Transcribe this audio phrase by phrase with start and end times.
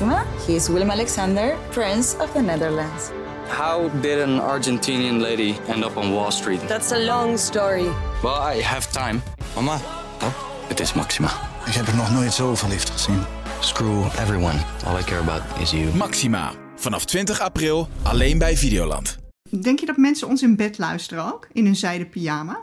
[0.00, 0.24] Maxima.
[0.46, 3.10] He is Willem Alexander, Prince of the Netherlands.
[3.48, 6.60] How did an Argentinian lady end up on Wall Street?
[6.68, 7.88] That's a long story.
[8.22, 9.22] Well, I have time.
[9.54, 9.80] Mama,
[10.22, 10.32] Oh,
[10.68, 11.30] het is Maxima.
[11.66, 13.22] ik heb er nog nooit zo verliefd gezien.
[13.60, 14.58] Screw everyone.
[14.86, 15.94] All I care about is you.
[15.94, 16.52] Maxima.
[16.76, 19.18] Vanaf 20 april alleen bij Videoland.
[19.62, 21.46] Denk je dat mensen ons in bed luisteren ook?
[21.52, 22.58] In hun zijden pyjama?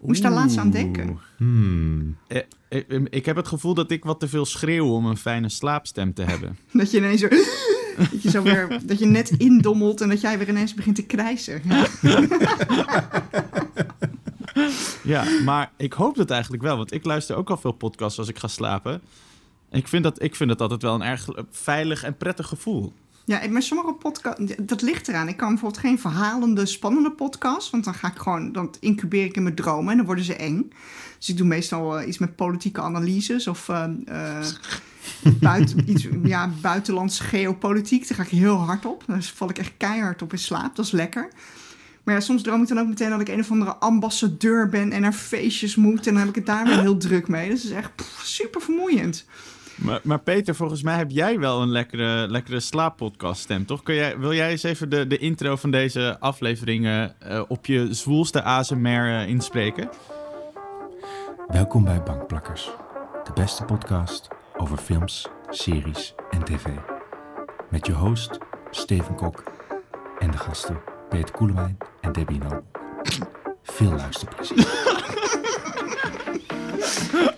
[0.00, 1.18] Moest daar laatst aan denken.
[2.26, 5.48] Eh, eh, Ik heb het gevoel dat ik wat te veel schreeuw om een fijne
[5.48, 6.58] slaapstem te hebben.
[6.72, 7.28] Dat je ineens zo...
[8.10, 11.02] Dat je, zo weer, dat je net indommelt en dat jij weer ineens begint te
[11.02, 11.62] krijsen.
[11.64, 11.86] Ja.
[15.02, 18.28] Ja, maar ik hoop dat eigenlijk wel, want ik luister ook al veel podcasts als
[18.28, 19.00] ik ga slapen.
[19.70, 22.92] En ik vind dat, ik vind dat altijd wel een erg veilig en prettig gevoel.
[23.28, 25.28] Ja, maar sommige podcasts, dat ligt eraan.
[25.28, 29.36] Ik kan bijvoorbeeld geen verhalende, spannende podcast, want dan ga ik gewoon, dan incubeer ik
[29.36, 30.72] in mijn dromen en dan worden ze eng.
[31.18, 33.70] Dus ik doe meestal eh, iets met politieke analyses of
[35.40, 38.08] buiten, iets, ja, buitenlandse geopolitiek.
[38.08, 39.04] Daar ga ik heel hard op.
[39.06, 40.76] Daar val ik echt keihard op in slaap.
[40.76, 41.28] Dat is lekker.
[42.04, 44.92] Maar ja, soms droom ik dan ook meteen dat ik een of andere ambassadeur ben
[44.92, 46.06] en naar feestjes moet.
[46.06, 47.50] En dan heb ik het daar weer heel druk mee.
[47.50, 49.26] Dus het is echt pff, super vermoeiend.
[49.78, 53.82] Maar, maar Peter, volgens mij heb jij wel een lekkere, lekkere slaappodcast stem, toch?
[53.82, 57.94] Kun jij, wil jij eens even de, de intro van deze afleveringen eh, op je
[57.94, 59.88] zwoelste ASMR eh, inspreken?
[61.48, 62.70] Welkom bij Bankplakkers,
[63.24, 66.66] de beste podcast over films, series en tv.
[67.70, 68.38] Met je host
[68.70, 69.42] Steven Kok
[70.18, 72.64] en de gasten Peter Koelewijn en Debbie Nobel.
[73.62, 74.66] Veel luisterplezier.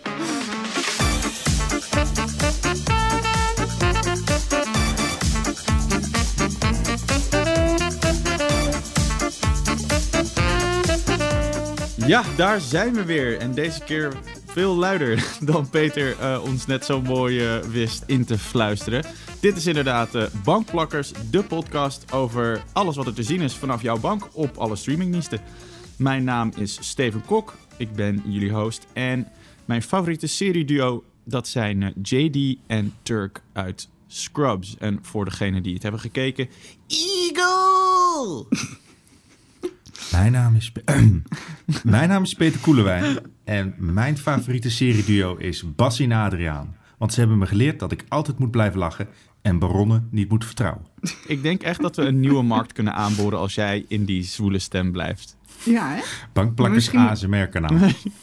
[12.10, 13.38] Ja, daar zijn we weer.
[13.38, 14.12] En deze keer
[14.46, 19.04] veel luider dan Peter eh, ons net zo mooi eh, wist in te fluisteren.
[19.40, 23.82] Dit is inderdaad eh, Bankplakkers, de podcast over alles wat er te zien is vanaf
[23.82, 25.40] jouw bank op alle streamingdiensten.
[25.96, 28.86] Mijn naam is Steven Kok, ik ben jullie host.
[28.92, 29.28] En
[29.64, 34.76] mijn favoriete serieduo, dat zijn JD en Turk uit Scrubs.
[34.78, 36.48] En voor degenen die het hebben gekeken,
[36.86, 38.46] Eagle!
[40.10, 40.72] Mijn naam is,
[41.82, 46.76] mijn naam is Peter Koelewijn en mijn favoriete serieduo is Bassie en Adriaan.
[46.98, 49.08] Want ze hebben me geleerd dat ik altijd moet blijven lachen
[49.42, 50.86] en baronnen niet moet vertrouwen.
[51.26, 54.58] Ik denk echt dat we een nieuwe markt kunnen aanboren als jij in die zwoele
[54.58, 55.36] stem blijft.
[55.64, 56.00] Ja, hè?
[56.32, 57.78] Bankplakkers Maar ASMR kanaal.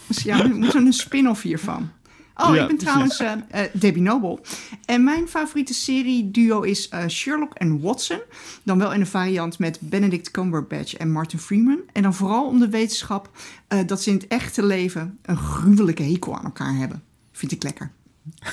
[0.07, 1.91] Dus ja, we moeten een spin-off hiervan.
[2.37, 4.39] Oh, Ja, ik ben trouwens eh, eh, Debbie Noble.
[4.85, 8.19] En mijn favoriete serie duo is eh, Sherlock en Watson.
[8.63, 11.79] Dan wel in een variant met Benedict Cumberbatch en Martin Freeman.
[11.93, 13.29] En dan vooral om de wetenschap
[13.67, 17.03] eh, dat ze in het echte leven een gruwelijke hekel aan elkaar hebben.
[17.31, 17.91] Vind ik lekker.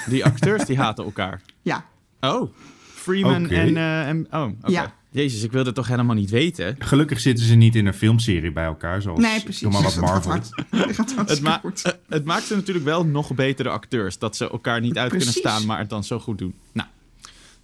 [0.07, 1.41] Die acteurs die haten elkaar.
[1.63, 1.85] Ja,
[2.21, 2.53] Oh,
[2.95, 4.27] Freeman en, eh, en...
[4.31, 4.71] Oh, oké.
[4.71, 4.93] Ja.
[5.15, 6.77] Jezus, ik wilde het toch helemaal niet weten.
[6.79, 9.61] Gelukkig zitten ze niet in een filmserie bij elkaar, zoals nee, precies.
[9.61, 10.33] doe maar wat Dat gaat Marvel.
[10.71, 11.83] Dat gaat Het, hartstikke ma goed.
[11.83, 14.19] eh, het maakt ze natuurlijk wel nog betere acteurs.
[14.19, 16.55] Dat ze elkaar niet uit kunnen staan, maar het dan zo goed doen.
[16.73, 16.89] Nou,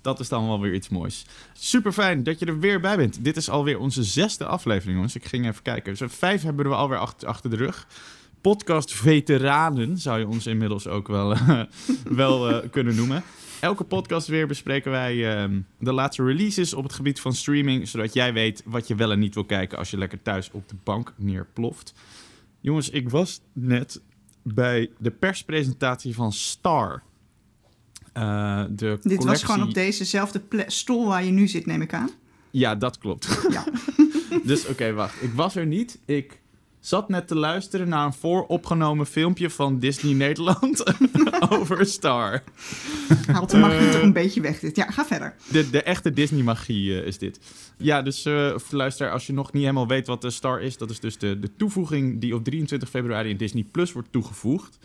[0.00, 1.24] dat is dan wel weer iets moois.
[1.52, 3.24] Super fijn dat je er weer bij bent.
[3.24, 5.14] Dit is alweer onze zesde aflevering, jongens.
[5.14, 5.94] Ik ging even kijken.
[5.96, 7.86] Dus vijf hebben we alweer achter, achter de rug.
[8.40, 11.60] Podcast veteranen zou je ons inmiddels ook wel, eh,
[12.04, 13.22] wel eh, kunnen noemen.
[13.60, 18.12] Elke podcast weer bespreken wij ehm, de laatste releases op het gebied van streaming, zodat
[18.14, 20.74] jij weet wat je wel en niet wil kijken als je lekker thuis op de
[20.84, 21.94] bank neerploft.
[22.60, 24.00] Jongens, ik was net
[24.42, 27.02] bij de perspresentatie van Star.
[28.12, 31.94] Eh, de Dit was collectie- gewoon op dezezelfde stoel waar je nu zit, neem ik
[31.94, 32.10] aan.
[32.50, 33.40] Ja, dat klopt.
[33.50, 33.64] Ja.
[34.44, 35.22] dus oké, wacht.
[35.22, 35.98] Ik was er niet.
[36.04, 36.40] Ik
[36.80, 40.84] zat net te luisteren naar een vooropgenomen filmpje van Disney Nederland
[41.50, 42.42] over Star.
[43.26, 44.76] Haalt de magie toch een beetje weg dit.
[44.76, 45.34] Ja, ga verder.
[45.50, 47.40] De, de echte Disney-magie eh, is dit.
[47.76, 50.90] Ja, dus eh luister, als je nog niet helemaal weet wat de Star is, dat
[50.90, 54.78] is dus de, de toevoeging die op 23 februari in Disney Plus wordt toegevoegd.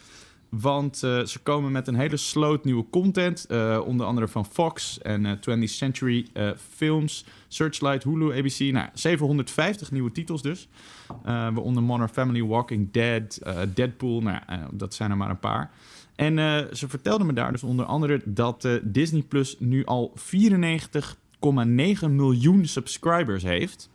[0.49, 3.47] Want eh, ze komen met een hele sloot nieuwe content.
[3.85, 6.27] onder andere van Fox en eh 20th Century
[6.75, 8.59] Films, Searchlight, Hulu, ABC.
[8.59, 10.67] Nou, 750 nieuwe titels dus.
[11.07, 14.21] Eh waaronder Modern Family, Walking Dead, eh, Deadpool.
[14.21, 15.71] Nou, eh, dat zijn er maar een paar.
[16.15, 20.13] En eh, ze vertelden me daar dus onder andere dat eh, Disney Plus nu al
[20.15, 23.89] 94,9 miljoen subscribers heeft.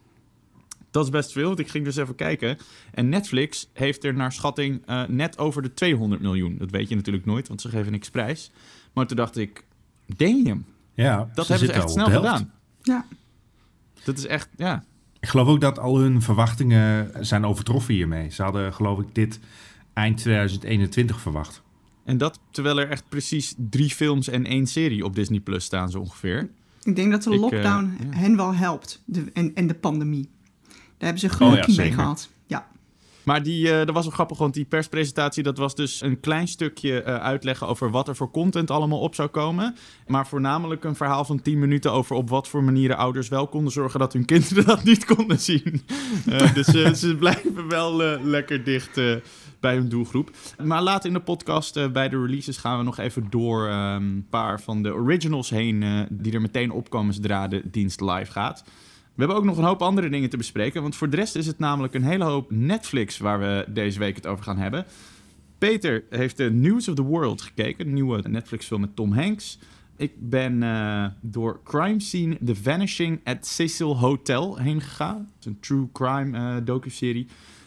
[0.91, 2.59] Dat is best veel, want ik ging dus even kijken.
[2.95, 6.57] En Netflix heeft er naar schatting eh, net over de 200 miljoen.
[6.59, 8.51] Dat weet je natuurlijk nooit, want ze geven niks prijs.
[8.93, 9.65] Maar toen dacht ik,
[10.17, 10.65] damn,
[10.95, 12.53] Ja, dat ze hebben ze echt snel gedaan.
[12.83, 13.07] Ja.
[14.05, 14.85] Dat is echt, ja.
[15.21, 18.31] Ik geloof ook dat al hun verwachtingen zijn overtroffen hiermee.
[18.31, 19.41] Ze hadden, geloof ik, dit
[19.93, 21.63] eind 2021 verwacht.
[22.05, 25.91] En dat terwijl er echt precies drie films en één serie op Disney Plus staan,
[25.91, 26.51] zo ongeveer.
[26.83, 28.17] Ik denk dat de Ik, eh, lockdown ja.
[28.17, 29.03] hen wel helpt.
[29.05, 30.29] De, en, en de pandemie.
[30.69, 31.95] Daar hebben ze geluk mee zeker.
[31.95, 32.31] gehad.
[33.31, 35.43] Maar die, eh, dat was wel grappig, want die perspresentatie...
[35.43, 39.15] dat was dus een klein stukje eh, uitleggen over wat er voor content allemaal op
[39.15, 39.75] zou komen.
[40.07, 43.73] Maar voornamelijk een verhaal van 10 minuten over op wat voor manieren ouders wel konden
[43.73, 44.01] zorgen...
[44.01, 45.83] dat hun kinderen dat niet konden zien.
[46.27, 46.67] Eh, dus
[47.01, 49.01] ze blijven wel lekker dicht
[49.61, 50.31] bij hun doelgroep.
[50.63, 54.27] Maar later in de podcast, bij de releases, gaan we nog even door eh, een
[54.31, 56.07] paar van de originals heen...
[56.11, 58.65] die er meteen opkomen zodra de dienst live gaat.
[59.15, 60.83] We hebben ook nog een hoop andere dingen te bespreken.
[60.83, 64.17] Want voor de rest is het namelijk een hele hoop Netflix waar we deze week
[64.17, 64.85] het over gaan hebben.
[65.59, 67.87] Peter heeft de News of the World gekeken.
[67.87, 69.59] Een nieuwe Netflix-film met Tom Hanks.
[69.97, 75.17] Ik ben eh, door Crime Scene The Vanishing at Cecil Hotel heen gegaan.
[75.17, 77.27] Het is een true crime eh docu-serie.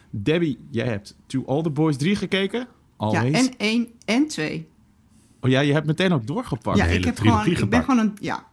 [0.09, 2.59] Debbie, jij hebt To All the Boys 3 gekeken.
[2.59, 2.67] ja,
[2.97, 3.47] Always.
[3.47, 4.67] en één en twee.
[5.41, 6.77] Oh ja, je hebt meteen ook doorgepakt.
[6.77, 8.47] ja, ik heb gewoon, ik ben gewoon een, ja.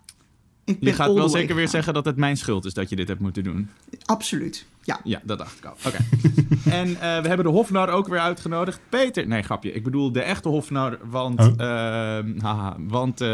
[0.70, 2.96] Ik ben Je gaat wel zeker weer zeggen dat het mijn schuld is dat je
[2.96, 3.70] dit hebt moeten doen.
[4.04, 5.00] Absoluut, ja.
[5.04, 5.74] Ja, dat dacht ik al.
[5.86, 5.96] Oké.
[6.80, 8.80] en eh, we hebben de Hofnar ook weer uitgenodigd.
[8.88, 11.46] Peter, nee grapje, ik bedoel de echte Hofnar, want, Oh.
[11.46, 13.28] ehm, haha, want eh,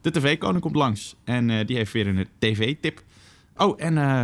[0.00, 1.14] de tv-koning komt langs.
[1.24, 3.02] En eh, die heeft weer een tv-tip.
[3.56, 4.22] Oh, en eh,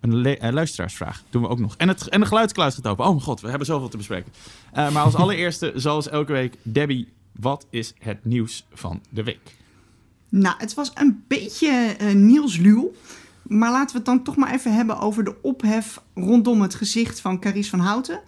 [0.00, 1.74] een luisteraarsvraag doen we ook nog.
[1.76, 3.04] En, het, en de geluidskluis gaat open.
[3.04, 4.32] Oh mijn god, we hebben zoveel te bespreken.
[4.72, 9.56] Eh, maar als allereerste, zoals elke week, Debbie, wat is het nieuws van de week?
[10.28, 11.68] Nou, het was een beetje
[11.98, 12.92] eh, Niels Luw.
[13.42, 17.20] Maar laten we het dan toch maar even hebben over de ophef rondom het gezicht
[17.20, 18.20] van Carice van Houten.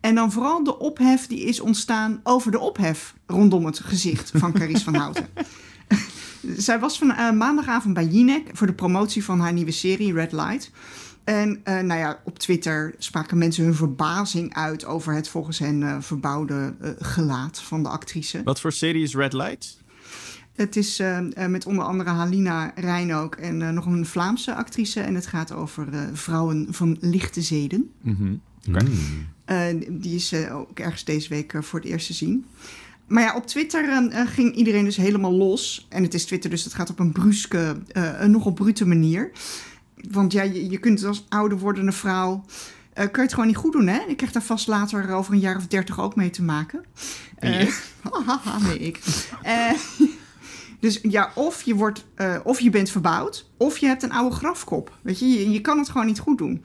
[0.00, 4.52] En dan vooral de ophef die is ontstaan over de ophef rondom het gezicht van
[4.52, 5.26] Carice van Houten.
[6.56, 10.32] Zij was van eh, maandagavond bij Jinek voor de promotie van haar nieuwe serie Red
[10.32, 10.70] Light.
[11.24, 16.02] En eh, nou ja, op Twitter spraken mensen hun verbazing uit over het volgens hen
[16.02, 18.42] verbouwde gelaat van de actrice.
[18.42, 19.83] Wat voor serie is Red Light?
[20.54, 24.54] Het is eh, eh, met onder andere Halina Rijn ook en eh, nog een Vlaamse
[24.54, 25.00] actrice.
[25.00, 27.90] En het gaat over eh, vrouwen van lichte zeden.
[28.00, 28.34] Mhm.
[29.90, 32.44] Die is ook ergens deze week voor het eerst te zien.
[33.06, 35.86] Maar ja, op Twitter ging iedereen dus helemaal los.
[35.88, 39.30] En het is Twitter, dus het gaat op een bruske, eh, een nogal brute manier.
[40.10, 42.44] Want ja, je, je kunt als ouder wordende vrouw...
[42.92, 44.00] eh, kun je het gewoon niet goed doen, hè?
[44.08, 46.84] Ik krijg daar vast later over een jaar of dertig ook mee te maken.
[47.38, 47.68] Eh,
[48.10, 49.00] hahaha, nee, ik.
[49.42, 49.72] Eh,
[50.84, 54.34] dus ja, of je, wordt, eh, of je bent verbouwd, of je hebt een oude
[54.36, 54.98] grafkop.
[55.02, 56.64] Weet je, je, je kan het gewoon niet goed doen.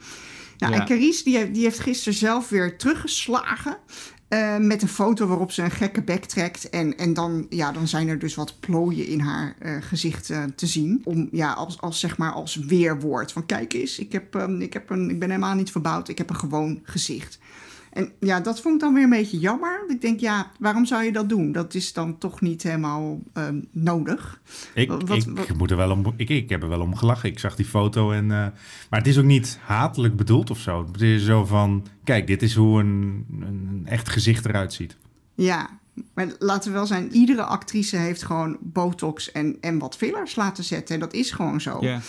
[0.58, 0.80] Nou, Ja.
[0.80, 3.76] En Carice die, heeft- die heeft gisteren zelf weer teruggeslagen.
[4.28, 6.70] eh, met een foto waarop ze een gekke bek trekt.
[6.70, 10.66] En, en dan, ja, dan zijn er dus wat plooien in haar eh, gezicht te
[10.66, 11.00] zien.
[11.04, 13.32] Om, ja, als, als, zeg maar als weerwoord.
[13.32, 16.08] Van kijk eens, ik, heb, ehm, ik, heb een, ik ben helemaal niet verbouwd.
[16.08, 17.38] Ik heb een gewoon gezicht.
[17.90, 19.84] En ja, dat vond ik dan weer een beetje jammer.
[19.88, 21.52] Ik denk, ja, waarom zou je dat doen?
[21.52, 24.40] Dat is dan toch niet helemaal ehm, nodig.
[24.74, 27.28] Ik, Wat- ik, wat- moet er wel om, ik, ik heb er wel om gelachen.
[27.28, 28.22] Ik zag die foto en...
[28.24, 28.46] eh,
[28.90, 30.86] maar het is ook niet hatelijk bedoeld of zo.
[30.92, 31.86] Het is zo van...
[32.04, 34.96] Kijk, dit is hoe een, een echt gezicht eruit ziet.
[35.34, 35.68] Ja,
[36.14, 40.64] maar laten we wel zijn, iedere actrice heeft gewoon botox en, en wat fillers laten
[40.64, 40.94] zetten.
[40.94, 41.76] En dat is gewoon zo.
[41.80, 42.00] Ja.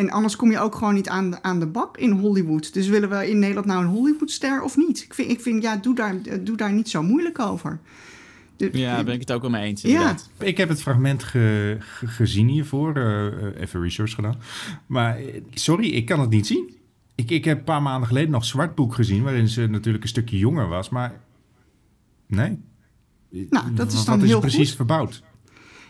[0.00, 2.72] En anders kom je ook gewoon niet aan de, aan de bak in Hollywood.
[2.74, 5.02] Dus willen we in Nederland nou een Hollywoodster of niet?
[5.02, 6.14] Ik vind, ik vind ja, doe daar,
[6.44, 7.78] doe daar niet zo moeilijk over.
[8.56, 10.14] De- Ja, daar ben ik het ook wel mee eens, Ja.
[10.38, 12.96] Ik heb het fragment ge- ge- gezien hiervoor.
[12.96, 14.36] eh, eh, even research gedaan.
[14.86, 16.74] Maar eh, sorry, ik kan het niet zien.
[17.14, 19.22] Ik, ik heb een paar maanden geleden nog Zwartboek gezien...
[19.22, 20.88] waarin ze natuurlijk een stukje jonger was.
[20.88, 21.20] Maar
[22.26, 22.58] nee.
[23.50, 24.76] Nou, dat is Wat dan is heel precies goed.
[24.76, 25.22] verbouwd?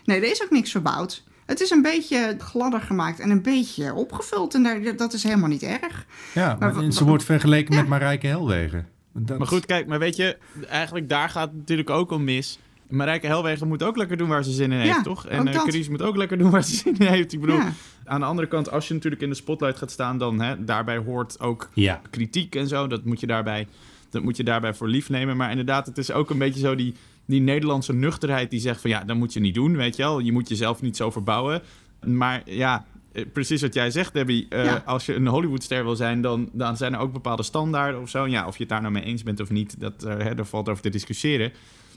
[0.05, 1.23] Nee, er is ook niks verbouwd.
[1.51, 4.53] Het is een beetje gladder gemaakt en een beetje opgevuld.
[4.55, 6.05] En daar, dat is helemaal niet erg.
[6.33, 7.79] Ja, Maar ze wordt vergeleken Ja.
[7.79, 8.87] met Marijke Helwegen.
[9.13, 10.37] Dat- Maar goed, kijk, maar weet je,
[10.69, 12.59] eigenlijk daar gaat het natuurlijk ook om mis.
[12.87, 15.27] Marijke Helwegen moet ook lekker doen waar ze zin in heeft, Ja, toch?
[15.27, 15.63] En ook uh.
[15.63, 17.33] Carice moet ook lekker doen waar ze zin in heeft.
[17.33, 17.71] Ik bedoel, Ja.
[18.05, 20.97] aan de andere kant, als je natuurlijk in de spotlight gaat staan, dan hè, daarbij
[20.97, 22.87] hoort ook Ja, kritiek en zo.
[22.87, 23.67] Dat moet je daarbij,
[24.09, 25.37] dat moet je daarbij voor lief nemen.
[25.37, 26.93] Maar inderdaad, het is ook een beetje zo die,
[27.25, 30.19] die Nederlandse nuchterheid die zegt van ja, dat moet je niet doen, weet je wel.
[30.19, 31.61] Je moet jezelf niet zo verbouwen.
[32.05, 34.45] Maar ja, eh, precies wat jij zegt, Debbie.
[34.49, 34.83] eh, Ja.
[34.85, 38.27] Als je een Hollywoodster wil zijn, dan, dan zijn er ook bepaalde standaarden of zo.
[38.27, 40.45] Ja, of je het daar nou mee eens bent of niet, dat, eh, hè, daar
[40.45, 41.51] valt over te discussiëren.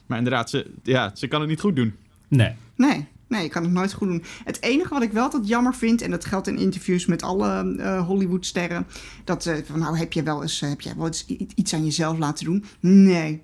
[0.06, 1.94] Maar inderdaad, ze, ja, ze kan het niet goed doen.
[2.28, 2.52] nee.
[2.76, 4.22] Nee, nee, je kan het nooit goed doen.
[4.44, 7.74] Het enige wat ik wel altijd jammer vind, en dat geldt in interviews met alle
[7.78, 8.86] eh, Hollywoodsterren,
[9.24, 12.18] dat eh, van nou heb je wel eens, heb jij wel eens iets aan jezelf
[12.18, 12.64] laten doen?
[12.80, 13.42] Nee.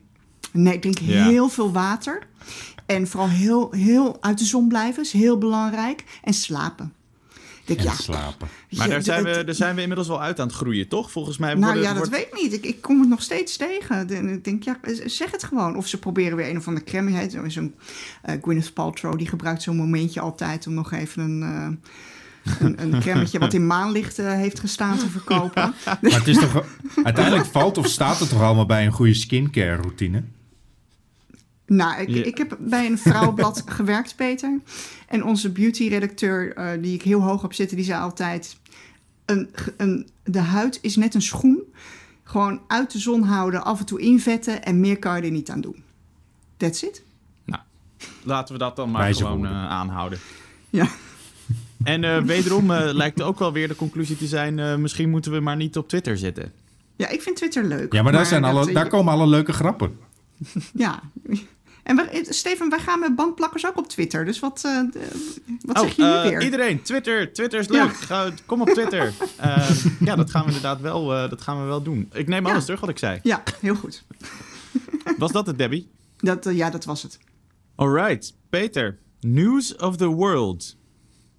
[0.52, 1.24] Nee, ik drink Ja.
[1.24, 2.22] heel veel water.
[2.86, 6.04] En vooral heel, heel uit de zon blijven is heel belangrijk.
[6.22, 6.92] En slapen.
[7.64, 8.48] Denk, En ja, slapen.
[8.70, 11.10] Maar ja, daar zijn, we, daar zijn we inmiddels wel uit aan het groeien, toch?
[11.10, 12.52] Volgens mij Nou worden, ja, dat wordt- weet ik niet.
[12.52, 14.08] Ik, ik kom het nog steeds tegen.
[14.08, 15.76] En ik denk, ja, zeg het gewoon.
[15.76, 17.30] Of ze proberen weer een of andere crème.
[17.48, 17.74] Zo'n
[18.22, 20.66] eh Gwyneth Paltrow, die gebruikt zo'n momentje altijd...
[20.66, 25.08] om nog even een, eh een, een cremmetje wat in maanlicht eh, heeft gestaan te
[25.08, 25.74] verkopen.
[25.84, 26.64] Maar het is toch...
[27.04, 30.22] Uiteindelijk valt of staat het toch allemaal bij een goede skincare routine?
[31.76, 32.24] Nou, ik, Ja.
[32.24, 34.58] ik heb bij een vrouwenblad gewerkt, Peter.
[35.08, 38.56] En onze beauty-redacteur, eh, die ik heel hoog heb zitten, die zei altijd...
[39.24, 41.62] Een, een, de huid is net een schoen.
[42.24, 44.64] Gewoon uit de zon houden, af en toe invetten...
[44.64, 45.82] en meer kan je er niet aan doen.
[46.56, 47.02] That's it.
[47.44, 47.62] Nou,
[48.22, 50.18] laten we dat dan maar Wijze gewoon eh, aanhouden.
[50.70, 50.88] Ja.
[51.84, 54.58] En eh, wederom eh, lijkt ook wel weer de conclusie te zijn...
[54.58, 56.52] eh, misschien moeten we maar niet op Twitter zitten.
[56.96, 57.92] Ja, ik vind Twitter leuk.
[57.92, 59.98] Ja, maar daar, zijn dat, alle, daar komen alle leuke grappen.
[60.74, 61.02] Ja.
[61.90, 64.24] En we, eh, Steven, wij gaan met bandplakkers ook op Twitter.
[64.24, 64.80] Dus wat, eh,
[65.60, 66.42] wat oh, zeg je nu eh, weer?
[66.42, 67.32] Iedereen, Twitter.
[67.32, 67.84] Twitter is Ja.
[67.84, 67.94] leuk.
[67.94, 69.12] Ga, kom op Twitter.
[69.36, 69.70] Eh,
[70.00, 72.08] ja, dat gaan we inderdaad wel, eh, dat gaan we wel doen.
[72.12, 72.50] Ik neem Ja.
[72.52, 73.18] alles terug wat ik zei.
[73.22, 74.02] Ja, heel goed.
[75.18, 75.88] Was dat het, Debbie?
[76.18, 77.18] Dat, ja, dat was het.
[77.74, 78.98] Alright, Peter.
[79.20, 80.76] News of the world.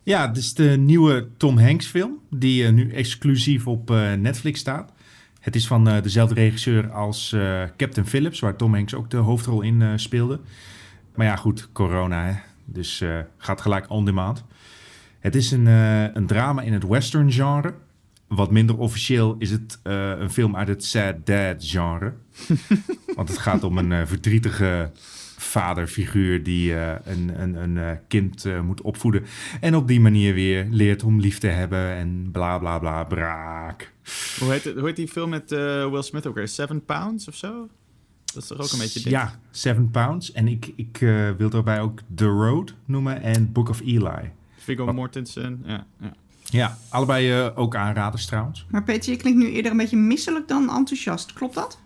[0.03, 4.91] Ja, het is de nieuwe Tom Hanks film, die nu exclusief op eh, Netflix staat.
[5.41, 9.17] Het is van eh, dezelfde regisseur als eh, Captain Phillips, waar Tom Hanks ook de
[9.17, 10.39] hoofdrol in eh, speelde.
[11.15, 12.33] Maar ja, goed, corona, hè?
[12.65, 13.03] dus
[13.37, 14.43] gaat gelijk on demand.
[15.19, 17.73] Het is een, een drama in het western genre.
[18.27, 22.13] Wat minder officieel is het een film uit het sad dad genre.
[23.15, 24.91] Want het gaat om een verdrietige
[25.41, 29.23] vaderfiguur die eh, een, een, een eh, kind eh, moet opvoeden.
[29.61, 33.91] En op die manier weer leert om lief te hebben en bla bla bla braak.
[34.39, 35.57] Hoe heet, het, hoe heet die film met eh,
[35.89, 36.47] Will Smith ook weer?
[36.47, 37.67] Seven Pounds of zo?
[38.25, 39.11] Dat is toch ook een beetje dit?
[39.11, 40.31] Ja, Seven Pounds.
[40.31, 44.31] En ik, ik eh, wil daarbij ook The Road noemen en Book of Eli.
[44.57, 44.93] Viggo Oh.
[44.93, 45.63] Mortensen.
[45.65, 46.13] Ja, ja.
[46.43, 48.65] Ja, allebei eh, ook aanraders trouwens.
[48.69, 51.33] Maar Peter, je klinkt nu eerder een beetje misselijk dan enthousiast.
[51.33, 51.79] Klopt dat?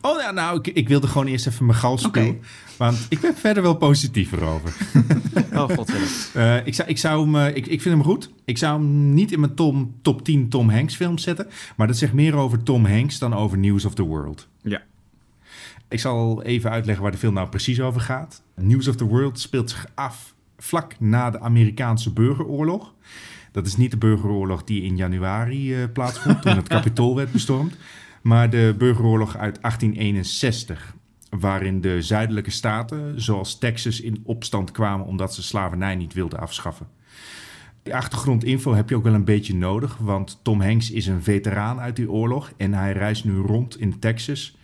[0.00, 1.98] Oh ja, nou, ik, ik wilde gewoon eerst even mijn gal.
[2.06, 2.36] Oké.
[2.76, 4.72] Want ik ben verder wel positiever over.
[5.52, 6.10] Oh, godzijdank.
[6.34, 8.30] Eh, ik, zou, ik, zou hem, eh, ik, ik vind hem goed.
[8.44, 11.46] Ik zou hem niet in mijn tom, top 10 Tom Hanks films zetten.
[11.76, 14.48] Maar dat zegt meer over Tom Hanks dan over News of the World.
[14.62, 14.82] Ja.
[15.88, 18.42] Ik zal even uitleggen waar de film nou precies over gaat.
[18.54, 22.92] News of the World speelt zich af vlak na de Amerikaanse burgeroorlog.
[23.52, 27.76] Dat is niet de burgeroorlog die in januari eh, plaatsvond toen het kapitool werd bestormd.
[28.22, 30.94] Maar de burgeroorlog uit 1861.
[31.30, 36.86] Waarin de zuidelijke staten, zoals Texas, in opstand kwamen omdat ze slavernij niet wilden afschaffen.
[37.82, 41.80] Die achtergrondinfo heb je ook wel een beetje nodig, want Tom Hanks is een veteraan
[41.80, 44.56] uit die oorlog en hij reist nu rond in Texas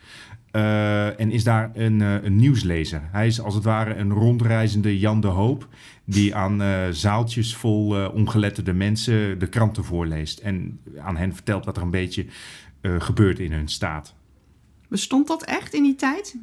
[0.51, 3.03] eh, en is daar een, eh, een nieuwslezer.
[3.13, 5.69] Hij is als het ware een rondreizende Jan de Hoop
[6.05, 11.77] die aan eh, zaaltjes vol ongeletterde mensen de kranten voorleest en aan hen vertelt wat
[11.77, 12.27] er een beetje
[12.83, 14.15] gebeurt in hun staat.
[14.89, 16.37] Bestond dat echt in die tijd?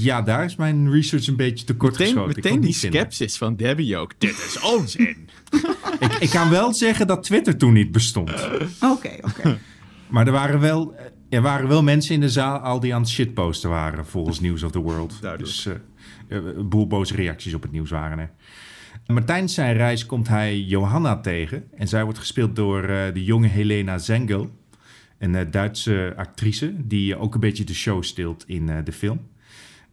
[0.00, 2.42] Ja, daar is mijn research een beetje tekort Meteen, geschoten.
[2.42, 4.12] Meteen die skepsis van Debbie ook.
[4.18, 5.16] Dit is onzin.
[6.00, 8.30] Ik, ik kan wel zeggen dat Twitter toen niet bestond.
[8.80, 9.58] Oké, oké.
[10.08, 10.94] Maar er waren wel,
[11.28, 14.62] er waren wel mensen in de zaal al die aan het shitposten waren, volgens News
[14.62, 15.18] of the World.
[15.20, 15.52] Duidelijk.
[15.52, 15.74] Dus eh,
[16.28, 18.30] een boel boze reacties op het nieuws waren er.
[19.06, 21.64] Maar tijdens zijn reis komt hij Johanna tegen.
[21.74, 24.50] En zij wordt gespeeld door eh, de jonge Helena Zengel.
[25.18, 29.20] Een eh, Duitse actrice die ook een beetje de show stilt in eh, de film.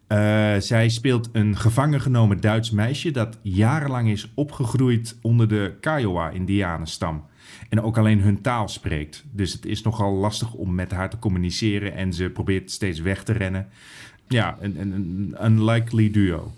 [0.08, 7.25] Eh, zij speelt een gevangen genomen Duits meisje dat jarenlang is opgegroeid onder de Kiowa-Indianenstam.
[7.70, 9.24] En ook alleen hun taal spreekt.
[9.32, 13.24] Dus het is nogal lastig om met haar te communiceren en ze probeert steeds weg
[13.24, 13.68] te rennen.
[14.27, 16.51] Ja, een, een, een unlikely duo.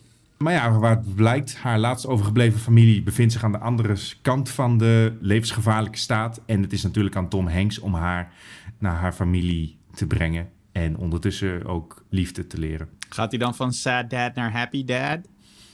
[0.46, 4.50] Maar ja, waar het blijkt, haar laatst overgebleven familie bevindt zich aan de andere kant
[4.50, 6.42] van de levensgevaarlijke staat.
[6.46, 8.34] En het is natuurlijk aan Tom Hanks om haar
[8.80, 10.50] naar haar familie te brengen.
[10.72, 12.90] En ondertussen ook liefde te leren.
[13.10, 15.20] Gaat hij dan van sad dad naar happy dad?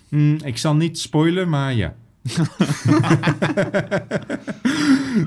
[0.10, 1.96] Hmm, ik zal niet spoilen, maar ja.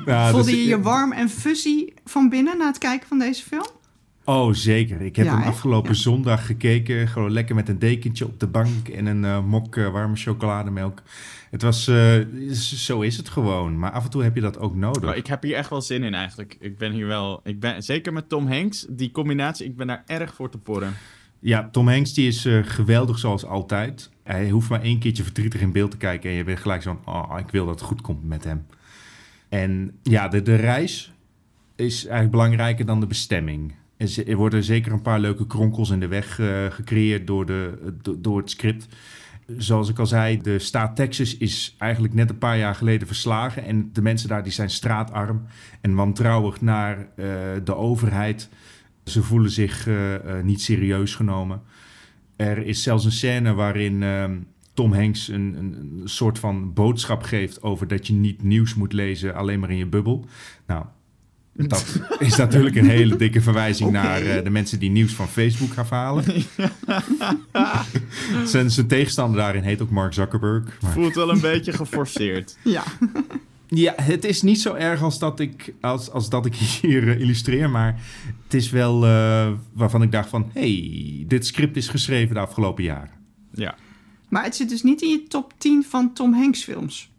[0.04, 3.42] Nou, Voelde dus- je je warm en fuzzy van binnen na het kijken van deze
[3.42, 3.68] film?
[4.24, 5.00] Oh, zeker.
[5.00, 5.96] Ik heb Ja, hem afgelopen Ja.
[5.96, 7.08] zondag gekeken.
[7.08, 11.02] Gewoon lekker met een dekentje op de bank en een eh, mok eh, warme chocolademelk.
[11.50, 12.14] Het was, eh,
[12.52, 13.78] zo is het gewoon.
[13.78, 15.02] Maar af en toe heb je dat ook nodig.
[15.02, 16.56] Maar ik heb hier echt wel zin in eigenlijk.
[16.60, 17.40] Ik ben hier wel...
[17.44, 20.92] Ik ben, zeker met Tom Hanks, die combinatie, ik ben daar erg voor te porren.
[21.40, 24.10] Ja, Tom Hanks die is geweldig zoals altijd.
[24.22, 26.30] Hij hoeft maar één keertje verdrietig in beeld te kijken...
[26.30, 28.66] en je bent gelijk zo van, oh, ik wil dat het goed komt met hem.
[29.48, 31.12] En ja, de, de reis
[31.76, 33.74] is eigenlijk belangrijker dan de bestemming.
[33.96, 38.20] Er, worden zeker een paar leuke kronkels in de weg eh, gecreëerd door, de, do-
[38.20, 38.88] door het script.
[39.56, 43.64] zoals ik al zei, de staat Texas is eigenlijk net een paar jaar geleden verslagen.
[43.64, 45.42] En de mensen daar die zijn straatarm
[45.80, 47.26] en wantrouwig naar uh,
[47.64, 48.48] de overheid.
[49.04, 51.62] Ze voelen zich uh, niet serieus genomen.
[52.36, 54.36] Er is zelfs een scène waarin ehm,
[54.74, 59.34] Tom Hanks een, een, soort van boodschap geeft over dat je niet nieuws moet lezen,
[59.34, 60.24] alleen maar in je bubbel.
[60.66, 60.84] Nou,
[61.68, 64.02] dat is natuurlijk een hele dikke verwijzing okay.
[64.02, 66.24] naar uh, de mensen die nieuws van Facebook gaan halen.
[68.44, 70.64] zijn, zijn tegenstander daarin heet ook Mark Zuckerberg.
[70.80, 70.92] Maar...
[70.92, 72.56] Voelt wel een beetje geforceerd.
[72.62, 72.82] ja.
[73.68, 77.20] Ja, het is niet zo erg als dat ik, als, als dat ik hier uh,
[77.20, 77.70] illustreer.
[77.70, 78.00] Maar
[78.44, 80.50] het is wel uh, waarvan ik dacht van...
[80.52, 83.10] hey, dit script is geschreven de afgelopen jaren.
[83.52, 83.74] Ja.
[84.28, 87.10] Maar het zit dus niet in je top 10 van Tom Hanks films?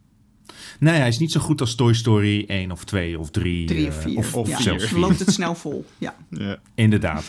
[0.80, 3.66] Nee, hij is niet zo goed als Toy Story 1 of 2 of 3.
[3.68, 4.12] 3 of 4.
[4.12, 5.00] Uh, of, of ja, zelfs 4.
[5.00, 5.86] loopt het snel vol.
[5.98, 6.16] Ja.
[6.30, 6.60] ja.
[6.76, 7.26] Inderdaad.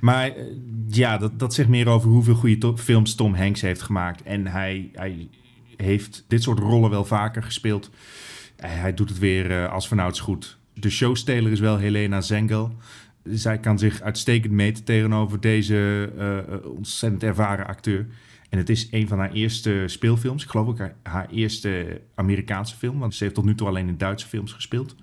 [0.00, 0.44] Maar uh,
[0.88, 4.22] ja, dat, dat zegt meer over hoeveel goede to films Tom Hanks heeft gemaakt.
[4.22, 5.28] En hij, hij
[5.76, 7.90] heeft dit soort rollen wel vaker gespeeld.
[7.90, 10.58] Uh, hij doet het weer uh, als vanouds goed.
[10.74, 12.76] De showsteler is wel Helena Zengel.
[13.24, 18.06] Zij kan zich uitstekend meten tegenover deze uh, ontzettend ervaren acteur.
[18.50, 20.42] En het is een van haar eerste speelfilms.
[20.42, 22.98] Ik geloof ook haar, haar, eerste Amerikaanse film.
[22.98, 24.94] Want ze heeft tot nu toe alleen in Duitse films gespeeld.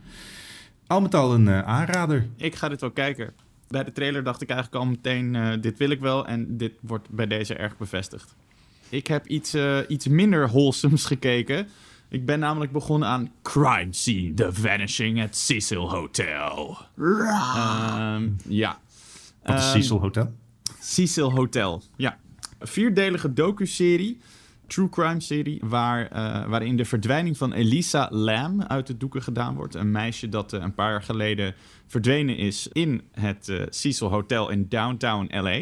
[0.87, 2.27] Al met al een uh, aanrader.
[2.35, 3.33] Ik ga dit wel kijken.
[3.67, 6.27] Bij de trailer dacht ik eigenlijk al meteen, uh, dit wil ik wel.
[6.27, 8.35] En dit wordt bij deze erg bevestigd.
[8.89, 11.67] Ik heb iets, uh, iets minder wholesomes gekeken.
[12.09, 16.77] Ik ben namelijk begonnen aan Crime Scene, The Vanishing at Cecil Hotel.
[16.97, 18.79] Um, ja.
[19.43, 20.33] Wat is um, Cecil Hotel?
[20.79, 22.17] Cecil Hotel, ja
[22.59, 24.17] vierdelige docu-serie,
[24.67, 29.55] true crime serie, waar, uh, waarin de verdwijning van Elisa Lam uit de doeken gedaan
[29.55, 29.75] wordt.
[29.75, 31.55] Een meisje dat uh, een paar jaar geleden
[31.87, 35.61] verdwenen is in het uh, Cecil Hotel in downtown LA.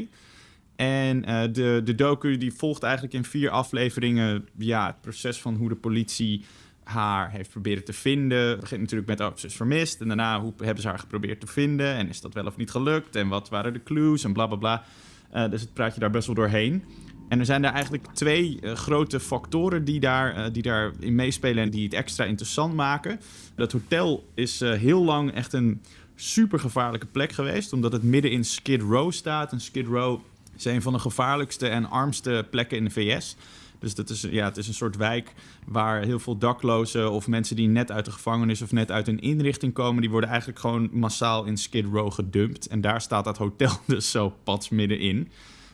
[0.75, 1.21] En
[1.51, 5.75] de, de docu die volgt eigenlijk in vier afleveringen ja, het proces van hoe de
[5.75, 6.45] politie
[6.85, 8.47] haar heeft proberen te vinden.
[8.47, 10.01] Het begint natuurlijk met, oh, ze is vermist.
[10.01, 11.95] En daarna, hoe hebben ze haar geprobeerd te vinden?
[11.95, 13.15] En is dat wel of niet gelukt?
[13.15, 14.23] En wat waren de clues?
[14.23, 14.83] En bla, bla, bla.
[15.35, 16.83] Uh, dus het praat je daar best wel doorheen.
[17.29, 21.63] En er zijn er eigenlijk twee uh, grote factoren die, daar, uh, die daarin meespelen
[21.63, 23.19] en die het extra interessant maken.
[23.55, 25.81] Dat hotel is heel lang echt een
[26.15, 29.51] super gevaarlijke plek geweest, omdat het midden in Skid Row staat.
[29.51, 30.19] En Skid Row
[30.57, 33.35] is een van de gevaarlijkste en armste plekken in de VS.
[33.79, 35.33] Dus dat is, ja, het is een soort wijk
[35.65, 39.19] waar heel veel daklozen of mensen die net uit de gevangenis of net uit een
[39.19, 42.67] inrichting komen, die worden eigenlijk gewoon massaal in Skid Row gedumpt.
[42.67, 45.29] En daar staat dat hotel dus zo pats middenin.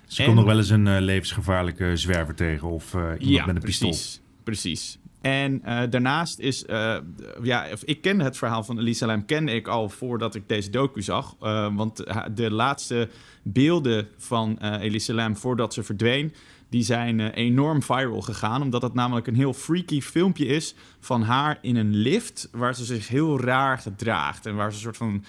[0.06, 3.46] Dus er komt nog wel eens een uh, levensgevaarlijke zwerver tegen of uh, iemand ja,
[3.46, 4.24] met een precies, pistool.
[4.44, 5.00] Precies.
[5.22, 6.98] En uh, daarnaast is, uh,
[7.42, 11.02] ja, ik kende het verhaal van Elisa Lam kende ik al voordat ik deze docu
[11.02, 11.36] zag.
[11.42, 12.04] Uh, want
[12.36, 13.10] de laatste
[13.44, 16.34] beelden van Elisa Lam voordat ze verdween,
[16.71, 18.62] die zijn uh, enorm viral gegaan.
[18.62, 22.49] Omdat het namelijk een heel freaky filmpje is van haar in een lift.
[22.51, 24.45] Waar ze zich heel raar gedraagt.
[24.45, 25.23] En waar ze een soort van.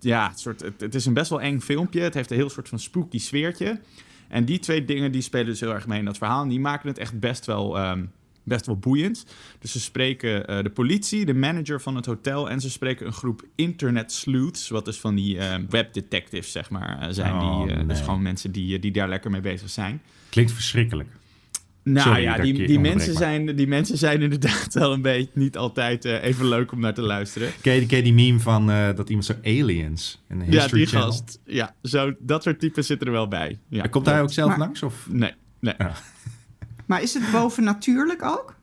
[0.00, 2.00] Ja, soort, het, het, is een best wel eng filmpje.
[2.00, 3.80] Het heeft een heel soort van spooky sfeertje.
[4.28, 6.42] En die twee dingen die spelen dus heel erg mee in dat verhaal.
[6.42, 7.80] En die maken het echt best wel.
[7.80, 8.10] Um,
[8.42, 9.26] best wel boeiend.
[9.58, 12.50] Dus ze spreken uh, de politie, de manager van het hotel...
[12.50, 14.68] en ze spreken een groep internet sleuths...
[14.68, 17.34] wat dus van die uh, webdetectives, zeg maar, uh, zijn.
[17.34, 17.86] Oh, die, nee.
[17.86, 20.02] Dus gewoon mensen die, die daar lekker mee bezig zijn.
[20.28, 21.08] Klinkt verschrikkelijk.
[21.82, 25.30] Nou Sorry ja, die, die, mensen zijn, die mensen zijn inderdaad wel een beetje...
[25.34, 27.50] niet altijd even leuk om naar te luisteren.
[27.60, 30.22] Ken je, ken je die meme van eh, dat iemand zo aliens?
[30.28, 31.06] Ja, History die Channel?
[31.10, 31.40] gast.
[31.44, 33.58] Ja, zo, dat soort types zitten er wel bij.
[33.68, 34.82] Ja, Komt hij ook zelf Maar- langs?
[34.82, 35.06] Of?
[35.10, 35.74] Nee, nee.
[35.78, 35.92] Ja.
[36.86, 38.55] Maar is het bovennatuurlijk ook?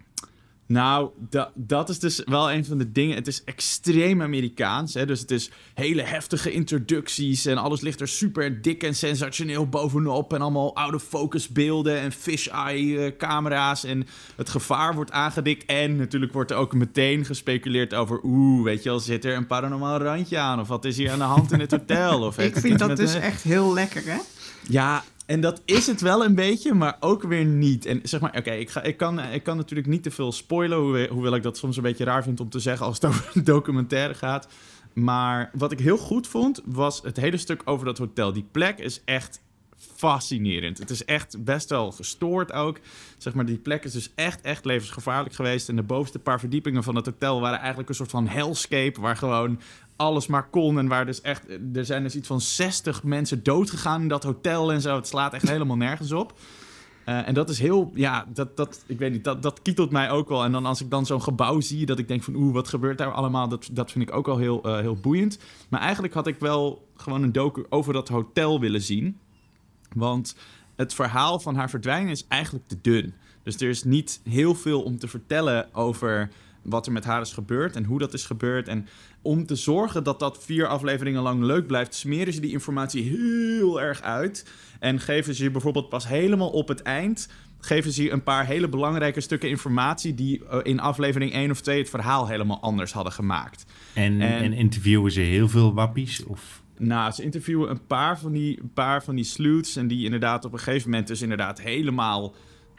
[0.74, 3.16] Nou, da- dat is dus wel een van de dingen.
[3.16, 4.94] Het is extreem Amerikaans.
[4.94, 5.06] Hè?
[5.06, 7.46] Dus het is hele heftige introducties.
[7.46, 10.34] En alles ligt er super dik en sensationeel bovenop.
[10.34, 13.84] En allemaal out-of-focus beelden en fish-eye camera's.
[13.84, 15.66] En het gevaar wordt aangedikt.
[15.66, 18.20] En natuurlijk wordt er ook meteen gespeculeerd over...
[18.24, 20.60] Oeh, weet je wel, zit er een paranormaal randje aan?
[20.60, 22.22] Of wat is hier aan de hand in het hotel?
[22.22, 24.18] Of Ik vind dat dus een- echt heel lekker, hè?
[24.70, 27.86] ja, en dat is het wel een beetje, maar ook weer niet.
[27.86, 30.78] En zeg maar, oké, ik, ga, ik, kan, ik kan natuurlijk niet te veel spoilen,
[30.78, 33.32] hoewel, hoewel ik dat soms een beetje raar vind om te zeggen als het over
[33.34, 34.48] een documentaire gaat.
[34.94, 38.34] Maar wat ik heel goed vond, was het hele stuk over dat hotel.
[38.34, 39.42] Die plek is echt
[39.96, 40.78] fascinerend.
[40.78, 42.80] Het is echt best wel gestoord ook.
[43.18, 45.70] Zeg maar, die plek is dus echt, echt levensgevaarlijk geweest.
[45.70, 49.02] En de bovenste paar verdiepingen van het hotel waren eigenlijk een soort van hellscape...
[49.02, 49.60] waar gewoon
[49.96, 50.80] alles maar kon.
[50.80, 51.50] En waar dus echt...
[51.74, 54.96] Er zijn dus iets van 60 mensen doodgegaan in dat hotel en zo.
[54.96, 56.34] Het slaat echt helemaal nergens op.
[57.06, 60.10] Uh, en dat is heel, ja, dat, dat, ik weet niet, dat, dat kietelt mij
[60.10, 60.44] ook wel.
[60.44, 62.98] En dan als ik dan zo'n gebouw zie, dat ik denk van, oeh, wat gebeurt
[62.98, 63.48] daar allemaal?
[63.48, 65.40] Dat, dat vind ik ook al heel, uh, heel boeiend.
[65.70, 69.18] Maar eigenlijk had ik wel gewoon een docu over dat hotel willen zien.
[69.94, 70.36] Want
[70.76, 73.14] het verhaal van haar verdwijnen is eigenlijk te dun.
[73.44, 76.30] Dus er is niet heel veel om te vertellen over
[76.64, 78.68] wat er met haar is gebeurd en hoe dat is gebeurd.
[78.68, 78.88] En
[79.22, 83.82] om te zorgen dat dat vier afleveringen lang leuk blijft, smeren ze die informatie heel
[83.82, 84.46] erg uit.
[84.80, 87.30] En geven ze je bijvoorbeeld pas helemaal op het eind.
[87.60, 90.14] Geven ze je een paar hele belangrijke stukken informatie.
[90.16, 93.66] die eh, in aflevering 1 of 2 het verhaal helemaal anders hadden gemaakt.
[93.94, 96.24] En, En- en interviewen ze heel veel wappies?
[96.24, 96.62] Of...
[96.78, 99.76] Nou, ze interviewen een paar van die, een paar van die sleuths.
[99.76, 102.34] En die inderdaad op een gegeven moment dus inderdaad helemaal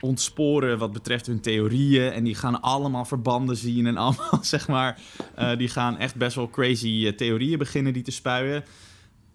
[0.05, 2.12] ontsporen wat betreft hun theorieën.
[2.12, 4.99] En die gaan allemaal verbanden zien en allemaal, zeg maar...
[5.35, 8.64] eh, die gaan echt best wel crazy eh, theorieën beginnen die te spuien.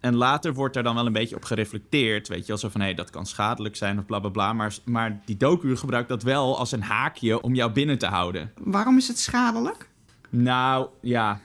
[0.00, 2.28] En later wordt er dan wel een beetje op gereflecteerd.
[2.28, 4.52] Weet je zo van, hé, dat kan schadelijk zijn of bla bla bla.
[4.52, 8.52] Maar, maar die docu gebruikt dat wel als een haakje om jou binnen te houden.
[8.58, 9.88] Waarom is het schadelijk?
[10.30, 11.40] Nou, ja.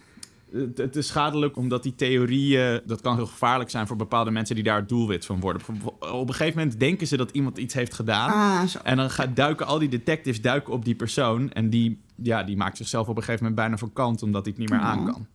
[0.57, 2.81] Het, het is schadelijk omdat die theorieën...
[2.85, 5.61] dat kan heel gevaarlijk zijn voor bepaalde mensen die daar het doelwit van worden.
[5.99, 8.31] Op een gegeven moment denken ze dat iemand iets heeft gedaan.
[8.31, 8.63] Ah.
[8.83, 11.51] En dan gaan, duiken al die detectives duiken op die persoon.
[11.51, 14.23] En die, ja, die maakt zichzelf op een gegeven moment bijna van kant...
[14.23, 14.85] omdat hij het niet meer Oh.
[14.85, 15.27] aan kan.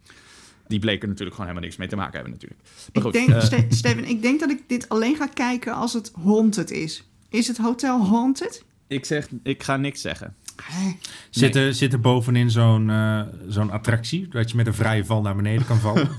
[0.67, 2.61] Die bleken natuurlijk gewoon helemaal niks mee te maken hebben natuurlijk.
[2.93, 5.93] Maar Ik denk, eh, Ste- Steven, ik denk dat ik dit alleen ga kijken als
[5.93, 7.05] het haunted is.
[7.29, 8.65] Is het hotel haunted?
[8.87, 10.35] ik zeg, ik ga niks zeggen.
[10.63, 10.93] Hè?
[11.31, 15.23] Zit, er, zit er bovenin zo'n eh, zo'n attractie, dat je met een vrije val
[15.23, 16.09] naar beneden kan vallen?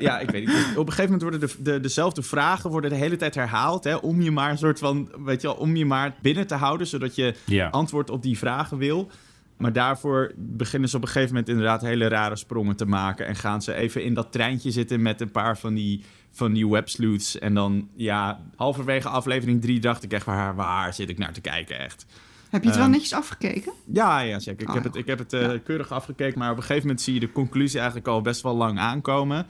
[0.00, 0.56] Ja, ik weet niet.
[0.56, 3.84] Dus op een gegeven moment worden de, de, dezelfde vragen worden de hele tijd herhaald.
[3.84, 6.54] Hè, om je maar een soort van, weet je wel, om je maar binnen te
[6.54, 7.68] houden, zodat je ja.
[7.68, 9.10] antwoord op die vragen wil.
[9.56, 13.26] Maar daarvoor beginnen ze op een gegeven moment inderdaad hele rare sprongen te maken.
[13.26, 16.68] En gaan ze even in dat treintje zitten met een paar van die, van die
[16.68, 17.38] websleuths.
[17.38, 21.40] En dan, ja, halverwege aflevering drie dacht ik echt, waar, waar zit ik naar te
[21.40, 22.06] kijken, echt.
[22.50, 23.72] Heb je het wel Ehm, netjes afgekeken?
[23.92, 24.62] Ja, ja zeker.
[24.62, 27.00] Ik Oh, heb het, ik heb het eh, keurig afgekeken, maar op een gegeven moment
[27.00, 29.46] zie je de conclusie eigenlijk al best wel lang aankomen.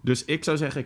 [0.00, 0.84] Dus ik zou zeggen,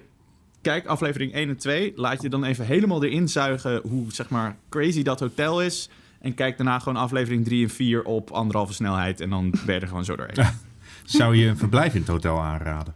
[0.63, 1.93] kijk aflevering 1 en 2.
[1.97, 5.89] Laat je dan even helemaal erin zuigen hoe zeg maar crazy dat hotel is.
[6.21, 9.21] En kijk daarna gewoon aflevering 3 en 4 op anderhalve snelheid.
[9.21, 10.47] En dan ben je er gewoon zo doorheen.
[11.05, 12.95] Zou je een verblijf in het hotel aanraden?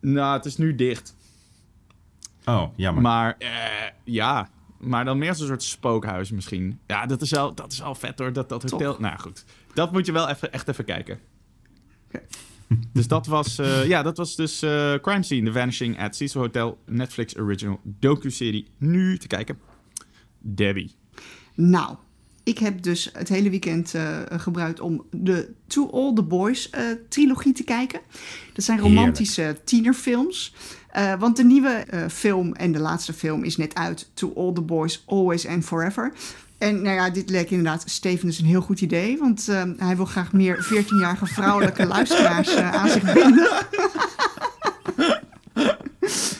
[0.00, 1.16] nou, het is nu dicht.
[2.48, 3.02] Oh, jammer.
[3.02, 3.48] Maar eh,
[4.04, 6.78] ja, maar dan meer als een soort spookhuis misschien.
[6.86, 8.92] Ja, dat is wel, dat is wel vet hoor, dat, dat hotel.
[8.92, 8.98] Toch?
[8.98, 11.18] Nou goed, dat moet je wel even, echt even kijken.
[12.92, 16.40] Dus dat was, eh, ja, dat was dus eh, Crime Scene, The Vanishing at Cecil
[16.40, 18.66] Hotel, Netflix original docu-serie.
[18.78, 19.58] Nu te kijken.
[20.38, 20.94] Debbie.
[21.54, 21.96] Nou,
[22.48, 26.84] ik heb dus het hele weekend eh, gebruikt om de To All The Boys eh,
[27.08, 28.00] trilogie te kijken.
[28.52, 30.54] Dat zijn romantische tienerfilms.
[30.98, 34.08] Eh, want de nieuwe eh, film en de laatste film is net uit.
[34.14, 36.12] To All The Boys, Always and Forever.
[36.58, 39.18] En nou ja, dit leek inderdaad Steven dus een heel goed idee.
[39.18, 43.48] Want eh, hij wil graag meer 14-jarige vrouwelijke luisteraars aan zich binden.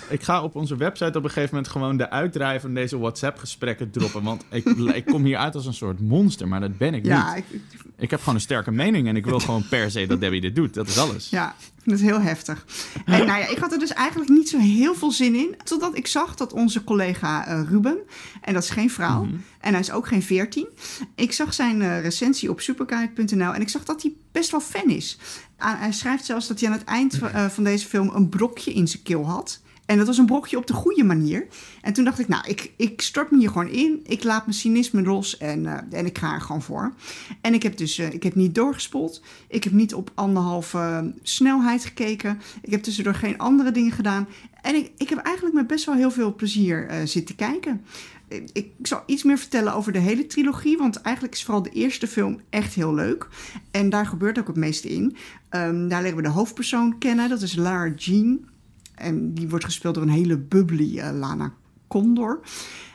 [0.09, 3.91] Ik ga op onze website op een gegeven moment gewoon de uitdraai van deze WhatsApp-gesprekken
[3.91, 4.23] droppen.
[4.23, 4.65] Want ik,
[5.01, 7.45] ik kom hier uit als een soort monster, maar dat ben ik Ja, niet.
[7.51, 7.61] ik,
[7.97, 10.55] Ik heb gewoon een sterke mening en ik wil gewoon per se dat Debbie dit
[10.57, 10.75] doet.
[10.75, 11.29] Dat is alles.
[11.31, 12.65] Ja, ik vind het heel heftig.
[13.05, 15.55] En nou ja, ik had er dus eigenlijk niet zo heel veel zin in.
[15.65, 17.99] Totdat ik zag dat onze collega eh, Ruben,
[18.43, 19.27] en dat is geen vrouw,
[19.61, 20.67] en hij is ook geen 14.
[21.15, 24.91] Ik zag zijn eh, recensie op superguide.nl en ik zag dat hij best wel fan
[24.91, 25.19] is.
[25.59, 28.29] Ah, hij schrijft zelfs dat hij aan het eind van- eh, van deze film een
[28.29, 29.61] brokje in zijn keel had.
[29.89, 31.47] En dat was een brokje op de goede manier.
[31.83, 34.01] En toen dacht ik, nou, ik, ik stort me hier gewoon in.
[34.05, 36.95] Ik laat mijn cynisme los en, eh, en ik ga er gewoon voor.
[37.41, 39.23] En ik heb dus eh, ik heb niet doorgespoeld.
[39.49, 42.41] Ik heb niet op anderhalve eh, snelheid gekeken.
[42.63, 44.29] Ik heb tussendoor geen andere dingen gedaan.
[44.63, 47.85] En ik, ik heb eigenlijk met best wel heel veel plezier zitten kijken.
[48.29, 50.77] Ik, ik zal iets meer vertellen over de hele trilogie.
[50.77, 53.29] Want eigenlijk is vooral de eerste film echt heel leuk.
[53.71, 55.17] En daar gebeurt ook het meeste in.
[55.49, 57.29] Ehm, daar leren we de hoofdpersoon kennen.
[57.29, 58.57] Dat is Lara Jean.
[58.99, 61.53] En die wordt gespeeld door een hele bubbly eh, Lana
[61.89, 62.41] Condor.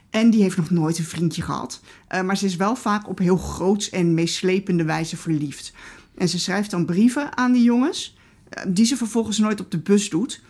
[0.10, 1.82] En die heeft nog nooit een vriendje gehad.
[2.08, 5.74] Eh, maar ze is wel vaak op heel groots en meeslepende wijze verliefd.
[6.18, 8.18] En ze schrijft dan brieven aan die jongens,
[8.50, 10.42] eh, die ze vervolgens nooit op de bus doet.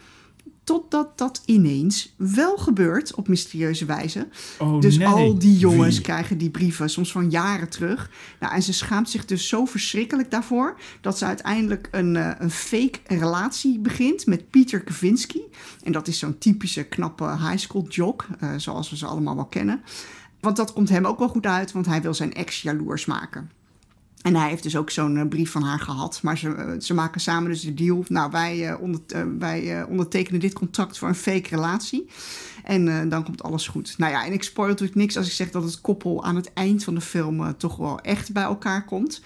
[0.64, 4.28] Totdat dat ineens wel gebeurt op mysterieuze wijze.
[4.60, 5.08] Oh, dus nee.
[5.08, 6.04] al die jongens Wie?
[6.04, 8.10] krijgen die brieven, soms van jaren terug.
[8.40, 10.80] Nou, en ze schaamt zich dus zo verschrikkelijk daarvoor...
[11.02, 15.42] dat ze uiteindelijk een, eh, een fake relatie begint met Pieter Kavinsky.
[15.84, 19.46] En dat is zo'n typische knappe high school jock, eh, zoals we ze allemaal wel
[19.46, 19.82] kennen.
[20.40, 23.52] Want dat komt hem ook wel goed uit, want hij wil zijn ex jaloers maken.
[24.24, 26.20] En hij heeft dus ook zo'n eh, brief van haar gehad.
[26.22, 28.06] Maar ze, eh, ze maken samen dus de deal.
[28.08, 29.02] Nou, wij, eh, onder,
[29.40, 32.10] wij ondertekenen dit contract voor een fake relatie.
[32.64, 33.96] En dan komt alles goed.
[33.98, 36.54] Nou ja, en ik spoil natuurlijk niks als ik zeg dat het koppel aan het
[36.54, 39.22] eind van de film toch wel echt bij elkaar komt.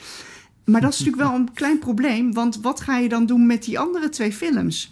[0.64, 2.34] Maar dat is natuurlijk wel een klein probleem.
[2.34, 4.92] Want wat ga je dan doen met die andere twee films?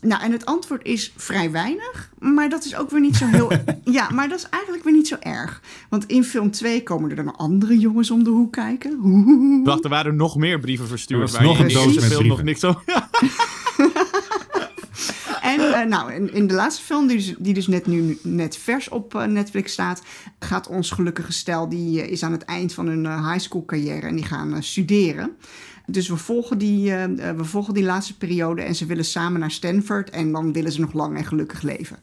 [0.00, 2.10] Nou, en het antwoord is vrij weinig.
[2.18, 3.52] Maar dat is ook weer niet zo heel...
[3.98, 5.62] ja, maar dat is eigenlijk weer niet zo erg.
[5.88, 9.00] Want in film 2 komen er dan andere jongens om de hoek kijken.
[9.64, 11.20] Wacht, er waren nog meer brieven verstuurd.
[11.20, 12.80] Er was waar nog je in een deze doos met film nog niks zo...
[15.48, 18.56] En eh, nou, in, in de laatste film, die dus, die dus net nu net
[18.56, 20.02] vers op eh, Netflix staat,
[20.38, 24.06] gaat ons gelukkige stel, die eh, is aan het eind van hun high school carrière
[24.06, 25.36] en die gaan studeren.
[25.90, 29.40] Dus we volgen, die, eh, eh, we volgen die laatste periode en ze willen samen
[29.40, 31.98] naar Stanford en dan willen ze nog lang en gelukkig leven.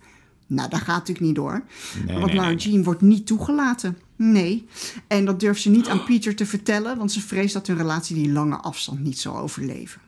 [0.48, 1.64] Nou, dat gaat natuurlijk niet door.
[2.06, 2.58] Nee, want nee, Lara nee.
[2.58, 3.98] Jean wordt niet toegelaten.
[4.16, 4.66] Nee.
[5.08, 8.16] En dat durft ze niet aan Peter te vertellen, want ze vreest dat hun relatie
[8.16, 10.02] die lange afstand niet zal overleven.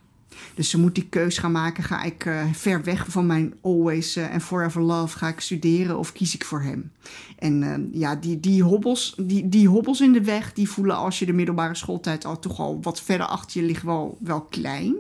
[0.56, 1.84] Dus ze moet die keus gaan maken.
[1.84, 5.98] Ga ik eh, ver weg van mijn always eh, and forever love, ga ik studeren
[5.98, 6.92] of kies ik voor hem?
[7.38, 11.20] En eh, ja, die, die, hobbels, die, die hobbels in de weg, die voelen als
[11.20, 14.96] je de middelbare schooltijd al toch al wat verder achter je ligt wel, wel klein.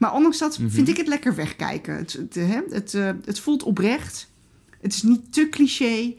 [0.00, 1.96] Maar ondanks dat vind ik het lekker wegkijken.
[1.96, 2.34] Het, het,
[2.70, 4.28] het, eh, het voelt oprecht.
[4.80, 6.14] Het is niet te cliché.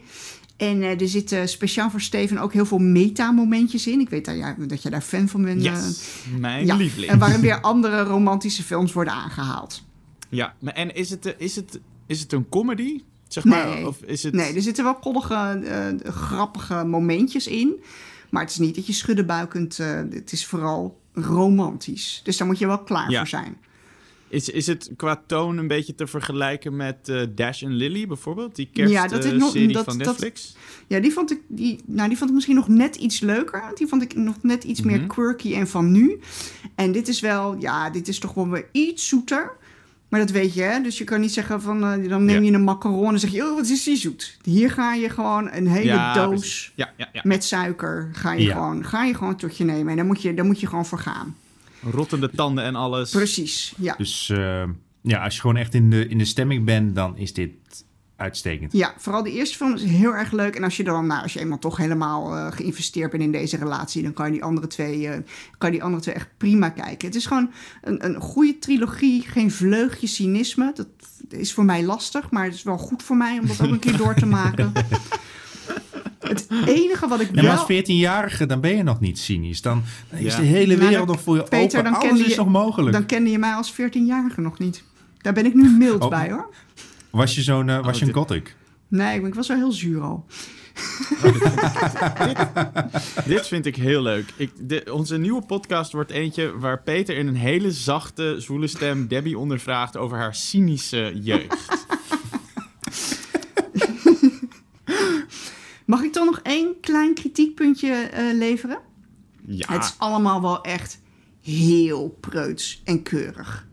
[0.68, 4.00] En eh, er zitten speciaal voor Steven ook heel veel meta-momentjes in.
[4.00, 5.64] Ik weet dat, ja, dat je daar fan van bent.
[5.64, 5.72] eh.
[5.72, 6.00] Yes,
[6.38, 7.12] mijn ja, lieveling.
[7.12, 9.82] En waarin weer andere romantische films worden aangehaald.
[10.28, 13.02] Ja, maar en is het, eh, is het, is het een comedy?
[13.28, 13.86] Zeg maar, Nee.
[13.86, 14.34] of is het...
[14.34, 17.82] Nee, er zitten wel koddige, grappige momentjes in.
[18.30, 19.78] Maar het is niet dat je schuddenbuikend...
[19.78, 22.20] eh het is vooral romantisch.
[22.24, 23.18] Dus daar moet je wel klaar Ja.
[23.18, 23.56] voor zijn.
[24.32, 28.56] Is, is het qua toon een beetje te vergelijken met eh, Dash en Lily bijvoorbeeld?
[28.56, 30.56] Die Ja, kerstserie dat- van Netflix?
[30.86, 33.62] Ja, die vond, ik, die, nou, die vond ik misschien nog net iets leuker.
[33.74, 36.20] Die vond ik nog net iets meer quirky en van nu.
[36.74, 37.56] En dit is wel...
[37.58, 39.52] Ja, dit is toch wel weer iets zoeter.
[40.08, 40.80] Maar dat weet je, hè?
[40.80, 41.84] Dus je kan niet zeggen van...
[41.84, 42.50] eh, dan neem Ja.
[42.50, 43.42] je een macaron en zeg je...
[43.44, 44.36] Oh, wat is die zoet?
[44.42, 46.72] Hier ga je gewoon een hele Ja, doos...
[46.74, 47.20] Ja, ja, ja.
[47.24, 48.52] met suiker ga je, Ja.
[48.52, 49.88] gewoon, ga je gewoon tot je nemen.
[49.90, 51.36] En daar moet je, daar moet je gewoon voor gaan.
[51.90, 53.10] Rottende tanden en alles.
[53.10, 53.94] Precies, ja.
[53.98, 54.64] Dus eh,
[55.02, 57.50] ja, als je gewoon echt in de, in de stemming bent, dan is dit
[58.16, 58.72] uitstekend.
[58.72, 60.56] Ja, vooral de eerste film is heel erg leuk.
[60.56, 63.56] En als je dan, nou, als je eenmaal toch helemaal eh, geïnvesteerd bent in deze
[63.56, 65.18] relatie, dan kan je die andere twee, eh,
[65.58, 67.06] kan je die andere twee echt prima kijken.
[67.06, 67.50] Het is gewoon
[67.82, 70.72] een, een goede trilogie, geen vleugje cynisme.
[70.74, 70.88] Dat
[71.28, 73.78] is voor mij lastig, maar het is wel goed voor mij om dat ook een
[73.78, 74.72] keer door te maken.
[76.22, 77.52] Het enige wat ik En maar wel...
[77.52, 79.62] als 14-jarige, dan ben je nog niet cynisch.
[79.62, 81.84] Dan, dan is de hele Nou, wereld dan- nog voor je Peter, open.
[81.84, 82.92] dan Alles kende is je- nog mogelijk.
[82.92, 84.82] Dan kende je mij als 14-jarige nog niet.
[85.18, 86.08] Daar ben ik nu mild Oh.
[86.10, 86.48] bij, hoor.
[87.10, 88.56] Was je zo'n eh, was je een gothic?
[88.88, 90.26] Nee, ik was wel heel zuur al.
[93.26, 94.32] Dit vind ik heel leuk.
[94.36, 99.08] Ik, de- onze nieuwe podcast wordt eentje waar Peter in een hele zachte, zwoele stem
[99.08, 101.86] Debbie ondervraagt over haar cynische jeugd.
[105.92, 108.78] Mag ik toch nog één klein kritiekpuntje eh, leveren?
[109.46, 111.00] Ja, Het is allemaal wel echt
[111.42, 113.66] heel preuts en keurig.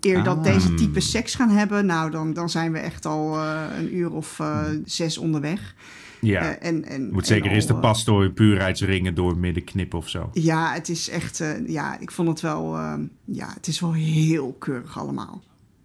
[0.00, 0.42] Eer dat Ah.
[0.44, 4.12] deze type seks gaan hebben, nou dan, dan zijn we echt al eh, een uur
[4.12, 5.74] of eh, zes onderweg.
[6.20, 6.40] Ja.
[6.40, 10.30] Eh, en, en, Moet en zeker eerst de pastoor puurheidsringen door midden knippen of zo.
[10.32, 12.76] Ja, het is echt, eh, ja, ik vond het wel,
[13.24, 15.42] ja, het is wel heel keurig allemaal.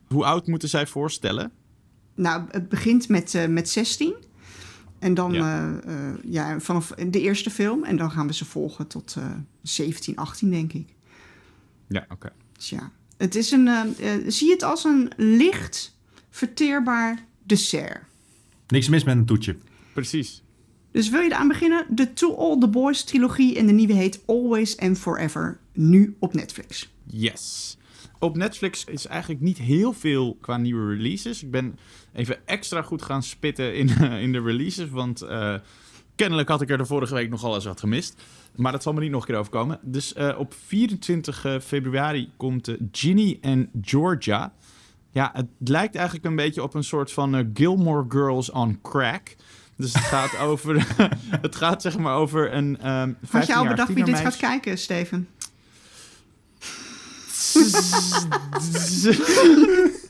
[0.07, 1.51] hoe oud moeten zij voorstellen?
[2.15, 4.13] Nou, het begint met, eh, met 16.
[4.99, 5.79] En dan Ja.
[5.85, 7.83] eh, eh, ja, vanaf de eerste film.
[7.83, 9.25] En dan gaan we ze volgen tot eh
[9.61, 10.87] 17, 18, denk ik.
[11.87, 12.31] Ja, oké.
[12.53, 15.97] Dus ja, het is een, eh, eh, zie het als een licht
[16.29, 18.03] verteerbaar dessert.
[18.67, 19.55] Niks mis met een toetje.
[19.93, 20.43] Precies.
[20.91, 21.85] Dus wil je eraan beginnen?
[21.89, 25.59] De To All The Boys trilogie en de nieuwe heet Always and Forever.
[25.73, 26.89] Nu op Netflix.
[27.03, 27.77] Yes.
[28.19, 31.43] Op Netflix is eigenlijk niet heel veel qua nieuwe releases.
[31.43, 31.79] Ik ben
[32.13, 35.55] even extra goed gaan spitten in, eh, in de releases, want eh,
[36.15, 38.21] kennelijk had ik er de vorige week nogal eens wat gemist.
[38.55, 39.79] Maar dat zal me niet nog een keer overkomen.
[39.81, 44.53] Dus eh, op 24 eh, februari komt Ginny en Georgia.
[45.11, 49.35] Ja, het lijkt eigenlijk een beetje op een soort van Gilmore Girls on crack.
[49.75, 50.87] Dus het gaat over,
[51.47, 54.37] het gaat zeg maar over een ehm Had je al 15-jarig bedacht wie dit gaat
[54.37, 55.27] kijken, Steven?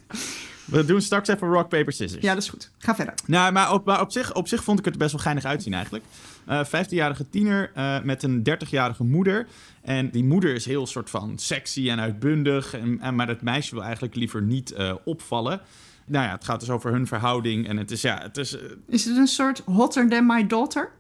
[0.68, 2.24] We doen straks even rock, paper, scissors.
[2.24, 2.72] Ja, dat is goed.
[2.78, 3.14] Ga verder.
[3.26, 5.46] Nou, maar op, maar op, zich, op zich vond ik het er best wel geinig
[5.46, 6.04] uitzien eigenlijk.
[6.46, 9.48] Eh 15-jarige tiener eh, met een 30-jarige moeder.
[9.82, 12.74] En die moeder is heel soort van sexy en uitbundig.
[12.74, 15.62] En, en, maar het meisje wil eigenlijk liever niet eh, opvallen.
[16.06, 17.68] Nou ja, het gaat dus over hun verhouding.
[17.68, 18.58] En het is, ja, het is...
[18.88, 20.92] Is het een soort hotter than my daughter?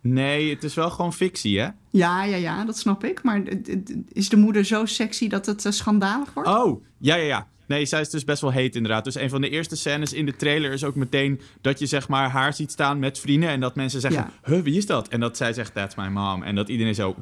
[0.00, 1.68] Nee, het is wel gewoon fictie, hè?
[1.90, 3.22] Ja, ja, ja, dat snap ik.
[3.22, 3.42] Maar
[4.08, 6.48] is de moeder zo sexy dat het eh, schandalig wordt?
[6.48, 7.48] Oh, ja, ja, ja.
[7.66, 9.04] Nee, zij is dus best wel heet inderdaad.
[9.04, 12.08] Dus een van de eerste scènes in de trailer is ook meteen dat je zeg
[12.08, 14.52] maar haar ziet staan met vrienden en dat mensen zeggen, Ja.
[14.52, 15.08] huh, wie is dat?
[15.08, 16.42] En dat zij zegt, that's my mom.
[16.42, 17.16] En dat iedereen zo,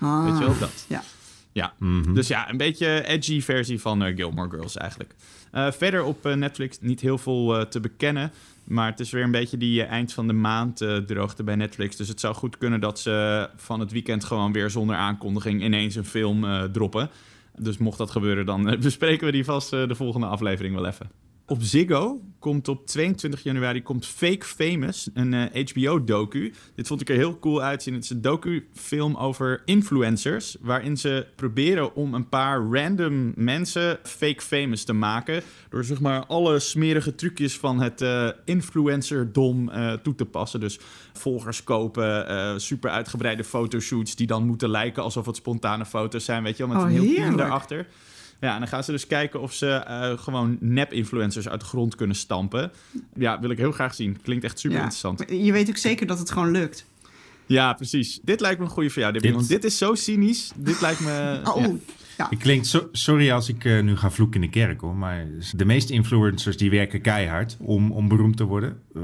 [0.00, 0.84] Ah, weet je wel, dat.
[0.88, 1.02] Ja.
[1.52, 2.14] Ja, Mhm.
[2.14, 5.14] dus ja, een beetje edgy versie van eh, Gilmore Girls eigenlijk.
[5.50, 8.32] Eh, verder op Netflix niet heel veel te bekennen.
[8.64, 11.56] Maar het is weer een beetje die eh, eind van de maand eh, droogte bij
[11.56, 11.96] Netflix.
[11.96, 15.94] Dus het zou goed kunnen dat ze van het weekend gewoon weer zonder aankondiging ineens
[15.94, 17.10] een film eh, droppen.
[17.56, 21.21] Dus mocht dat gebeuren, dan bespreken we die vast de volgende aflevering wel even.
[21.46, 26.52] Op Ziggo komt op 22 januari komt Fake Famous, een eh, HBO-docu.
[26.74, 27.94] Dit vond ik er heel cool uitzien.
[27.94, 34.42] Het is een docu-film over influencers, waarin ze proberen om een paar random mensen fake
[34.42, 35.42] famous te maken.
[35.68, 40.60] Door zeg maar alle smerige trucjes van het eh influencerdom eh, toe te passen.
[40.60, 40.78] Dus
[41.12, 46.42] volgers kopen, eh, super uitgebreide fotoshoots die dan moeten lijken alsof het spontane foto's zijn,
[46.42, 47.86] weet je wel, met Oh, een heel team daarachter.
[48.42, 51.94] Ja, en dan gaan ze dus kijken of ze eh, gewoon nep-influencers uit de grond
[51.94, 52.70] kunnen stampen.
[53.14, 54.18] Ja, wil ik heel graag zien.
[54.22, 54.82] Klinkt echt super Ja.
[54.82, 55.24] interessant.
[55.28, 56.86] Je weet ook zeker dat het gewoon lukt.
[57.46, 58.20] Ja, precies.
[58.22, 59.18] Dit lijkt me een goede voor jou.
[59.18, 60.50] Dit- Want dit is zo cynisch.
[60.56, 61.40] Dit lijkt me...
[61.54, 61.70] Oh, ja.
[62.22, 62.30] Ja.
[62.30, 65.26] Ik klink, so- sorry als ik eh, nu ga vloeken in de kerk hoor, maar
[65.52, 68.78] de meeste influencers die werken keihard om, om beroemd te worden.
[68.94, 69.02] Eh,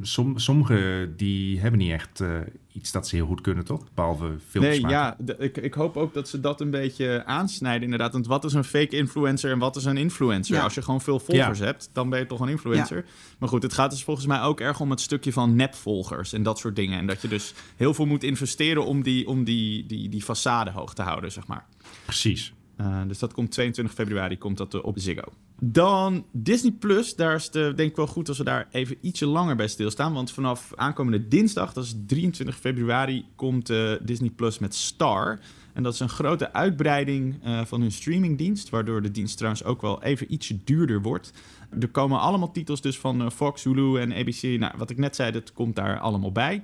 [0.00, 2.28] som, Sommigen die hebben niet echt eh,
[2.72, 3.84] iets dat ze heel goed kunnen, toch?
[3.94, 8.12] Behalve films Nee, ja, ik, ik hoop ook dat ze dat een beetje aansnijden inderdaad.
[8.12, 10.54] Want wat is een fake influencer en wat is een influencer?
[10.56, 10.62] Ja.
[10.62, 13.04] Als je gewoon veel volgers hebt, dan ben je toch een influencer.
[13.38, 16.42] Maar goed, het gaat dus volgens mij ook erg om het stukje van nepvolgers en
[16.42, 16.98] dat soort dingen.
[16.98, 20.72] En dat je dus heel veel moet investeren om die, om die, die, die façade
[20.72, 21.64] hoog te houden, zeg maar.
[22.04, 22.52] Precies.
[22.80, 25.32] Uh, dus dat komt 22 februari komt dat uh, op Ziggo.
[25.60, 29.26] Dan Disney Plus, daar is het denk ik wel goed als we daar even ietsje
[29.26, 30.12] langer bij stilstaan.
[30.12, 35.40] Want vanaf aankomende dinsdag, dat is 23 februari, komt uh, Disney Plus met Star.
[35.72, 40.02] En dat is een grote uitbreiding van hun streamingdienst, waardoor de dienst trouwens ook wel
[40.02, 41.32] even ietsje duurder wordt.
[41.80, 44.42] Er komen allemaal titels dus van Fox, Hulu en ABC.
[44.42, 46.62] Nou, wat ik net zei, dat komt daar allemaal bij.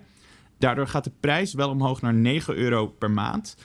[0.58, 3.56] Daardoor gaat de prijs wel omhoog naar 9 euro per maand.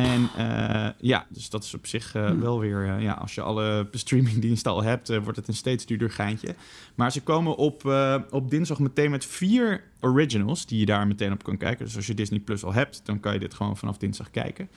[0.00, 2.86] En uh, ja, dus dat is op zich uh, wel weer...
[2.86, 6.54] Uh, ja, als je alle streamingdiensten al hebt, wordt het een steeds duurder geintje.
[6.94, 7.84] Maar ze komen op,
[8.30, 10.66] op dinsdag meteen met vier originals...
[10.66, 11.84] die je daar meteen op kan kijken.
[11.84, 14.68] Dus als je Disney Plus al hebt, dan kan je dit gewoon vanaf dinsdag kijken.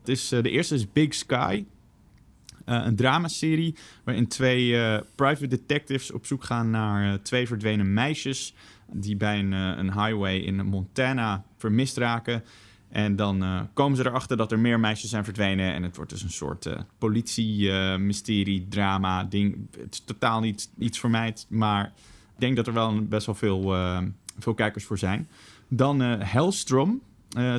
[0.00, 1.64] Het is, de eerste is Big Sky.
[2.64, 4.70] een dramaserie waarin twee
[5.14, 8.54] private detectives op zoek gaan naar twee verdwenen meisjes...
[8.92, 12.42] die bij een, een highway in Montana vermist raken...
[12.92, 15.72] En dan uh, komen ze erachter dat er meer meisjes zijn verdwenen.
[15.72, 19.56] En het wordt dus een soort uh, politie-mysterie, drama ding.
[19.78, 21.34] Het is totaal niet iets voor mij.
[21.48, 21.84] Maar
[22.34, 23.98] ik denk dat er wel best wel veel, uh,
[24.38, 25.28] veel kijkers voor zijn.
[25.68, 27.00] Dan Hellstrom,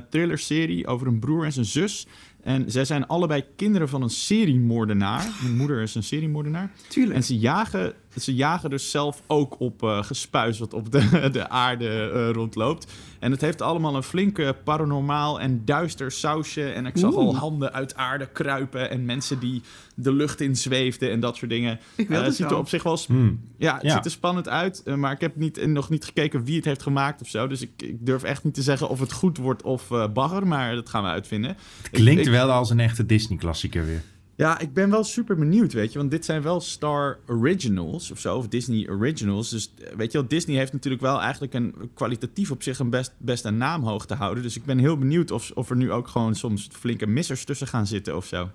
[0.09, 2.07] thriller-serie over een broer en zijn zus.
[2.43, 5.27] En zij zijn allebei kinderen van een seriemoordenaar.
[5.41, 6.71] Mijn moeder is een seriemoordenaar.
[6.87, 7.15] Tuurlijk.
[7.15, 11.49] En ze jagen, ze jagen dus zelf ook op uh, gespuis wat op de, de
[11.49, 12.91] aarde uh, rondloopt.
[13.19, 16.63] En het heeft allemaal een flinke paranormaal en duister sausje.
[16.69, 17.25] En ik zag Oeh.
[17.27, 19.61] al handen uit aarde kruipen en mensen die
[19.95, 21.79] de lucht in zweefden en dat soort dingen.
[21.95, 22.99] Ik Uh, het ziet er op zich wel...
[23.07, 23.39] Hmm.
[23.57, 23.93] Ja, het Ja.
[23.95, 24.81] ziet er spannend uit.
[24.85, 27.47] uh, maar ik heb niet, nog niet gekeken wie het heeft gemaakt of zo.
[27.47, 30.47] Dus ik, ik durf echt niet te zeggen of het goed wordt of uh, bagger.
[30.47, 31.55] Maar dat gaan we uitvinden.
[31.81, 34.01] Het klinkt Ik- ik- wel als een echte Disney-klassieker weer.
[34.35, 35.97] Ja, ik ben wel super benieuwd, weet je.
[35.97, 39.49] Want dit zijn wel Star Originals of zo, of Disney Originals.
[39.49, 42.89] Dus eh, weet je wel, Disney heeft natuurlijk wel eigenlijk een kwalitatief op zich een
[42.89, 44.43] best, best een naam hoog te houden.
[44.43, 47.67] Dus ik ben heel benieuwd of, of er nu ook gewoon soms flinke missers tussen
[47.67, 48.49] gaan zitten of zo.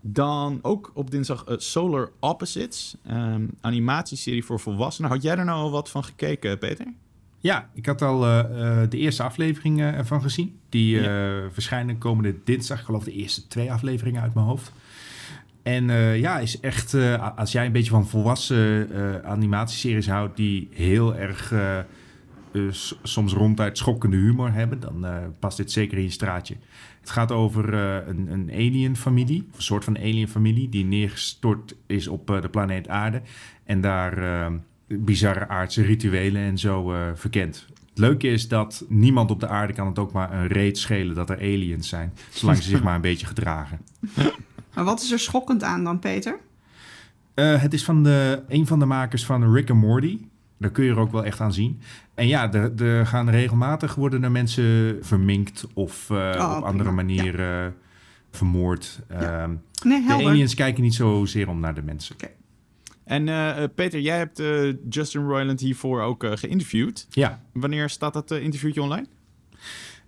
[0.00, 5.10] Dan ook op dinsdag eh, Solar Opposites, ehm, animatieserie voor volwassenen.
[5.10, 6.86] Had jij er nou al wat van gekeken, Peter?
[7.44, 10.58] Ja, ik had al eh, eh, de eerste aflevering eh, ervan gezien.
[10.68, 12.78] Die eh, verschijnen komende dinsdag.
[12.78, 14.72] Ik geloof de eerste twee afleveringen uit mijn hoofd.
[15.62, 15.84] En
[16.18, 16.94] ja, is echt,
[17.36, 18.88] als jij een beetje van volwassen
[19.24, 20.36] animatieseries houdt...
[20.36, 21.52] die heel erg
[23.02, 24.80] soms ronduit schokkende humor hebben...
[24.80, 25.06] dan
[25.38, 26.56] past dit zeker in je straatje.
[27.00, 27.74] Het gaat over
[28.08, 30.68] een, een alien-familie, een soort van alien-familie...
[30.68, 33.22] die neergestort is op de planeet Aarde.
[33.64, 34.50] En daar
[34.86, 37.66] bizarre aardse rituelen en zo eh, verkent.
[37.88, 41.14] Het leuke is dat niemand op de aarde kan het ook maar een reet schelen
[41.14, 42.12] dat er aliens zijn.
[42.30, 43.80] Zolang ze zich maar een beetje gedragen.
[44.74, 46.38] Maar wat is er schokkend aan dan, Peter?
[47.34, 50.18] Eh, het is van de, een van de makers van Rick and Morty.
[50.58, 51.80] Daar kun je er ook wel echt aan zien.
[52.14, 56.90] En ja, er, er gaan regelmatig worden er mensen verminkt of eh, Oh, op andere
[56.90, 57.74] manieren
[58.30, 59.00] vermoord.
[59.08, 59.50] Ehm,
[59.82, 62.16] Nee, de aliens kijken niet zozeer om naar de mensen.
[63.04, 67.06] En eh, eh, Peter, jij hebt eh, Justin Roiland hiervoor ook geïnterviewd.
[67.10, 69.06] Ja, Wanneer staat dat interviewtje online?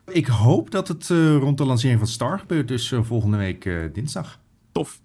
[0.06, 1.08] ik hoop dat het
[1.38, 2.68] rond de lancering van Star gebeurt.
[2.68, 4.40] Dus volgende week dinsdag.
[4.72, 5.00] Tof.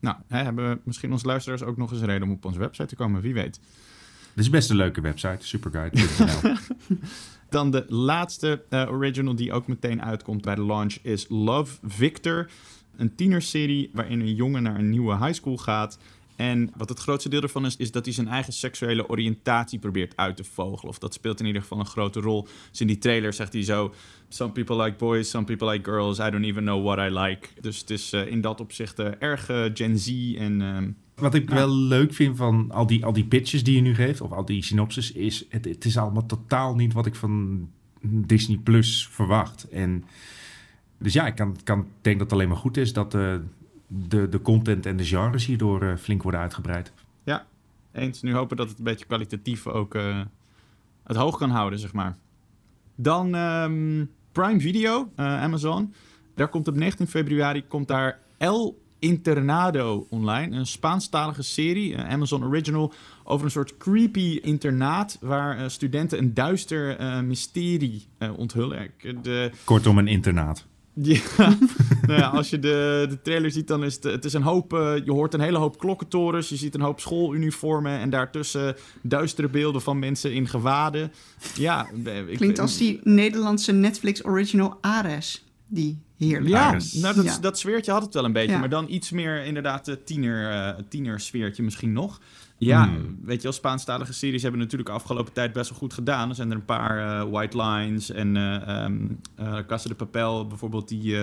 [0.00, 2.58] Nou, hè, hebben we misschien onze luisteraars ook nog eens een reden om op onze
[2.58, 3.60] website te komen, wie weet.
[4.34, 6.52] Dit is best een leuke website, superguide.nl.
[7.48, 12.50] Dan de laatste original die ook meteen uitkomt bij de launch is Love Victor.
[12.96, 15.98] Een tienerserie waarin een jongen naar een nieuwe high school gaat.
[16.42, 20.16] En wat het grootste deel ervan is, is dat hij zijn eigen seksuele oriëntatie probeert
[20.16, 20.88] uit te vogelen.
[20.88, 22.48] Of dat speelt in ieder geval een grote rol.
[22.70, 23.94] Dus in die trailer zegt hij zo:
[24.28, 26.18] Some people like boys, some people like girls.
[26.18, 27.48] I don't even know what I like.
[27.60, 30.62] Dus het is eh, in dat opzicht eh, erg eh, Gen Z en.
[30.62, 33.94] ehm, Wat ik wel leuk vind van al die, al die pitches die je nu
[33.94, 37.68] geeft, of al die synopses, is het, het is allemaal totaal niet wat ik van
[38.00, 39.68] Disney Plus verwacht.
[39.68, 40.04] En
[40.98, 43.34] dus ja, ik kan, kan, denk dat het alleen maar goed is dat eh,
[43.94, 46.92] de, de content en de genres hierdoor eh, flink worden uitgebreid.
[47.24, 47.46] Ja,
[47.92, 48.22] eens.
[48.22, 50.20] Nu hopen dat het een beetje kwalitatief ook eh,
[51.04, 52.16] het hoog kan houden, zeg maar.
[52.94, 55.94] Dan ehm, Prime Video, eh, Amazon.
[56.34, 60.56] Daar komt op 19 februari komt daar El Internado online.
[60.56, 62.92] Een Spaanstalige serie, een Amazon Original,
[63.24, 65.18] over een soort creepy internaat...
[65.20, 68.90] waar studenten een duister mysterie onthullen.
[69.22, 70.66] De, Kortom, een internaat.
[70.94, 71.20] Ja,
[72.06, 74.72] nou ja, als je de, de trailer ziet, dan is het, het is een hoop...
[74.72, 77.98] eh, je hoort een hele hoop klokkentorens, je ziet een hoop schooluniformen...
[77.98, 81.12] en daartussen duistere beelden van mensen in gewaden.
[81.54, 81.86] Ja,
[82.28, 85.44] ik, Klinkt als die Nederlandse Netflix original Ares.
[85.68, 86.92] Die heerlijk Ja, Ares.
[86.92, 87.38] nou, dat, Ja.
[87.38, 88.58] dat sfeertje had het wel een beetje, Ja.
[88.58, 92.20] maar dan iets meer inderdaad de tiener, eh tiener sfeertje misschien nog.
[92.64, 93.18] Ja, Hmm.
[93.22, 96.28] weet je wel, Spaanstalige series hebben natuurlijk de afgelopen tijd best wel goed gedaan.
[96.28, 101.16] Er zijn er een paar eh, White Lines en eh, Casa de Papel bijvoorbeeld die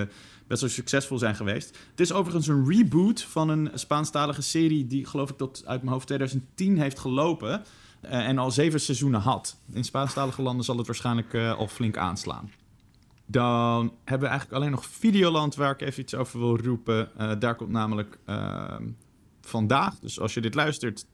[0.47, 1.77] best wel succesvol zijn geweest.
[1.89, 5.93] Het is overigens een reboot van een Spaanstalige serie die geloof ik tot uit mijn
[5.93, 7.61] hoofd 2010 heeft gelopen.
[8.01, 9.57] en al zeven seizoenen had.
[9.71, 12.51] In Spaanstalige landen zal het waarschijnlijk al flink aanslaan.
[13.25, 17.09] Dan hebben we eigenlijk alleen nog Videoland waar ik even iets over wil roepen.
[17.39, 18.83] Daar komt namelijk ehm,
[19.41, 21.05] vandaag, dus als je dit luistert,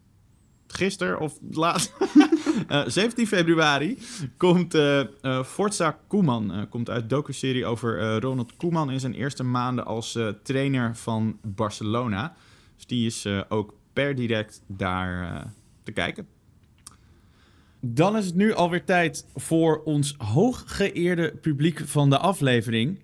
[0.76, 1.94] gisteren of laat,
[2.68, 3.98] eh, 17 februari,
[4.38, 6.68] komt eh, Forza Koeman.
[6.70, 12.36] komt uit docu-serie over Ronald Koeman in zijn eerste maanden als trainer van Barcelona.
[12.76, 15.48] Dus die is ook per direct daar
[15.84, 16.28] te kijken.
[17.80, 23.04] Dan is het nu alweer tijd voor ons hooggeëerde publiek van de aflevering.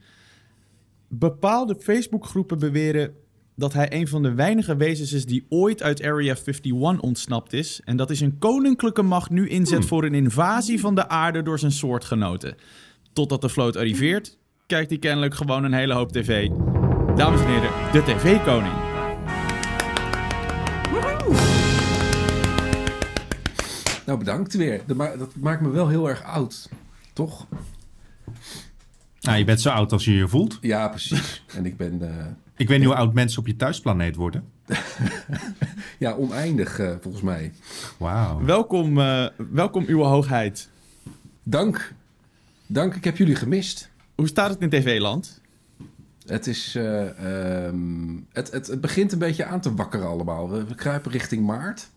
[1.07, 3.15] Bepaalde Facebookgroepen beweren
[3.56, 7.82] dat hij een van de weinige wezens is die ooit uit Area 51 ontsnapt is.
[7.84, 11.60] En dat is een koninklijke macht nu inzet voor een invasie van de aarde door
[11.60, 12.56] zijn soortgenoten.
[13.14, 14.38] Totdat de vloot arriveert,
[14.68, 16.47] kijkt hij kennelijk gewoon een hele hoop tv.
[17.16, 18.74] Dames en heren, de tv-koning.
[24.06, 24.82] Nou, bedankt weer.
[24.88, 26.70] Dat, ma- dat maakt me wel heel erg oud.
[27.14, 27.47] Toch?
[29.22, 30.58] Nou, je bent zo oud als je je voelt.
[30.62, 31.43] Ja, precies.
[31.56, 32.26] En ik ben eh,
[32.62, 34.43] Ik weet niet hoe oud mensen op je thuisplaneet worden.
[35.99, 37.53] ja, oneindig eh, volgens mij.
[37.97, 38.43] Wauw.
[38.43, 40.70] Welkom, eh, welkom uw hoogheid.
[41.43, 41.93] Dank.
[42.68, 43.89] Dank, ik heb jullie gemist.
[44.16, 45.41] Hoe staat het in tv-land?
[46.26, 50.49] Het, is, eh, ehm, het, het, het begint een beetje aan te wakkeren allemaal.
[50.49, 51.89] We, we kruipen richting maart.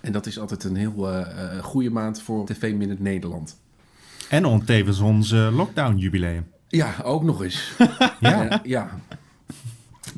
[0.00, 3.58] En dat is altijd een heel eh, eh, goede maand voor TV Minute Nederland.
[4.28, 6.46] En on tevens ons lockdown-jubileum.
[6.68, 7.72] Ja, ook nog eens.
[8.20, 8.60] Ja.
[8.62, 9.00] Ja.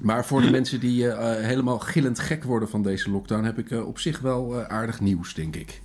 [0.01, 3.45] Maar voor de mensen die eh, eh, helemaal gillend gek worden van deze lockdown...
[3.45, 5.81] heb ik eh, op zich wel eh, aardig nieuws, denk ik.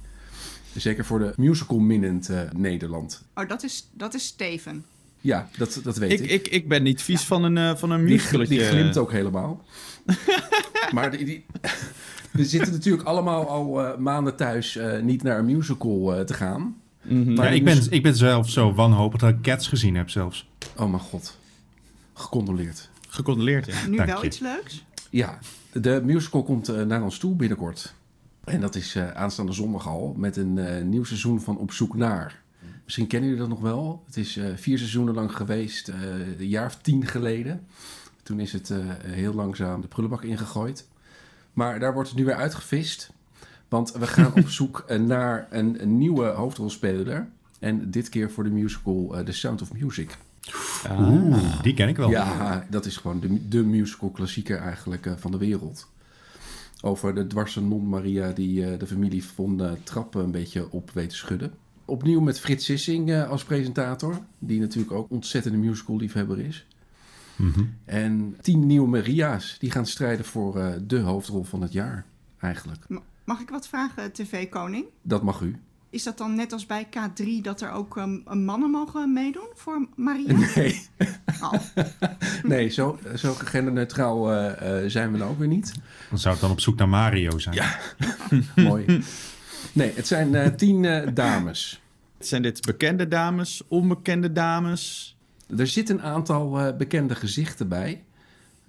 [0.75, 3.23] Zeker voor de musical minnend eh, Nederland.
[3.35, 4.85] Oh, dat is, dat is Steven.
[5.21, 6.29] Ja, dat, dat weet Ik, ik.
[6.31, 8.57] ik, ik ben niet vies van een, eh, van een Die, musicaletje.
[8.57, 9.63] die glimt ook helemaal.
[10.93, 11.45] maar die, die-
[12.31, 16.33] we zitten natuurlijk allemaal al eh, maanden thuis eh, niet naar een musical eh, te
[16.33, 16.75] gaan.
[17.01, 17.29] Mhm.
[17.29, 20.49] Ja, Maar ik, ben, ik ben zelf zo wanhopig dat ik Cats gezien heb zelfs.
[20.77, 21.37] Oh mijn god.
[22.13, 22.89] Gecondoleerd.
[23.11, 23.87] Gecondoleerd, ja.
[23.87, 24.27] Nu Dank wel je.
[24.27, 24.85] iets leuks?
[25.09, 25.39] Ja,
[25.71, 27.93] de musical komt eh, naar ons toe binnenkort.
[28.43, 31.95] En dat is eh, aanstaande zondag al met een eh, nieuw seizoen van Op zoek
[31.95, 32.41] naar.
[32.83, 34.03] Misschien kennen jullie dat nog wel.
[34.05, 36.01] Het is eh, vier seizoenen lang geweest, eh,
[36.39, 37.67] een jaar of tien geleden.
[38.23, 40.87] Toen is het eh, heel langzaam de prullenbak ingegooid.
[41.53, 43.11] Maar daar wordt het nu weer uitgevist.
[43.67, 47.29] Want we gaan op zoek naar een, een nieuwe hoofdrolspeler.
[47.59, 50.17] En dit keer voor de musical The Sound of Music.
[50.99, 52.09] Oeh, die ken ik wel.
[52.09, 55.89] Ja, dat is gewoon de, de musical klassieker eigenlijk eh, van de wereld.
[56.81, 60.91] Over de dwarse non Maria die eh, de familie van eh, Trappen een beetje op
[60.91, 61.53] weet te schudden.
[61.85, 64.19] Opnieuw met Frits Sissing eh, als presentator.
[64.39, 66.65] Die natuurlijk ook ontzettende musical liefhebber is.
[67.35, 67.63] Mhm.
[67.85, 72.05] En tien nieuwe Maria's die gaan strijden voor eh, de hoofdrol van het jaar
[72.39, 72.85] eigenlijk.
[72.87, 74.85] Ma- Mag ik wat vragen, TV-koning?
[75.01, 75.55] Dat mag u.
[75.91, 79.87] Is dat dan net als bij K3 dat er ook ehm, mannen mogen meedoen voor
[79.95, 80.35] Maria?
[80.55, 80.89] Nee,
[81.41, 81.53] Oh,
[82.43, 85.73] nee zo, zo genderneutraal eh, eh, zijn we nou ook weer niet.
[86.09, 87.55] Dan zou het dan op zoek naar Mario zijn.
[87.55, 87.79] Ja.
[88.55, 89.03] Mooi.
[89.73, 91.81] Nee, het zijn eh, tien eh, dames.
[92.19, 95.15] Zijn dit bekende dames, onbekende dames?
[95.57, 98.03] Er zitten een aantal eh, bekende gezichten bij.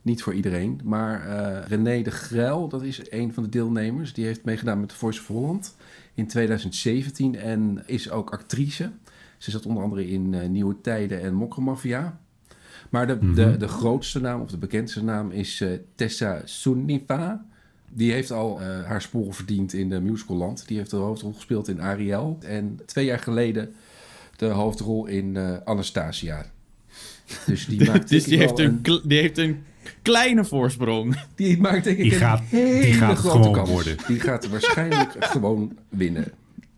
[0.03, 4.13] Niet voor iedereen, maar eh, René de Grel, dat is een van de deelnemers.
[4.13, 5.77] Die heeft meegedaan met The Voice of Holland
[6.15, 8.91] in 2017 en is ook actrice.
[9.39, 12.21] Ze zat onder andere in eh, Nieuwe Tijden en Mokromafia.
[12.91, 17.47] Maar de, de, de grootste naam, of de bekendste naam, is eh, Tessa Suniva.
[17.91, 20.69] Die heeft al eh, haar sporen verdiend in de musicalland.
[20.69, 22.39] Die heeft de hoofdrol gespeeld in Ariel.
[22.41, 23.75] En twee jaar geleden
[24.37, 26.47] de hoofdrol in Anastasia.
[27.47, 29.65] Dus die maakt Dus die heeft, een, die heeft een
[30.03, 31.17] kleine voorsprong.
[31.35, 33.71] die maakt denk ik Die een gaat- die gaat grote gewoon kans.
[33.71, 33.97] worden.
[34.07, 36.33] Die gaat waarschijnlijk gewoon winnen.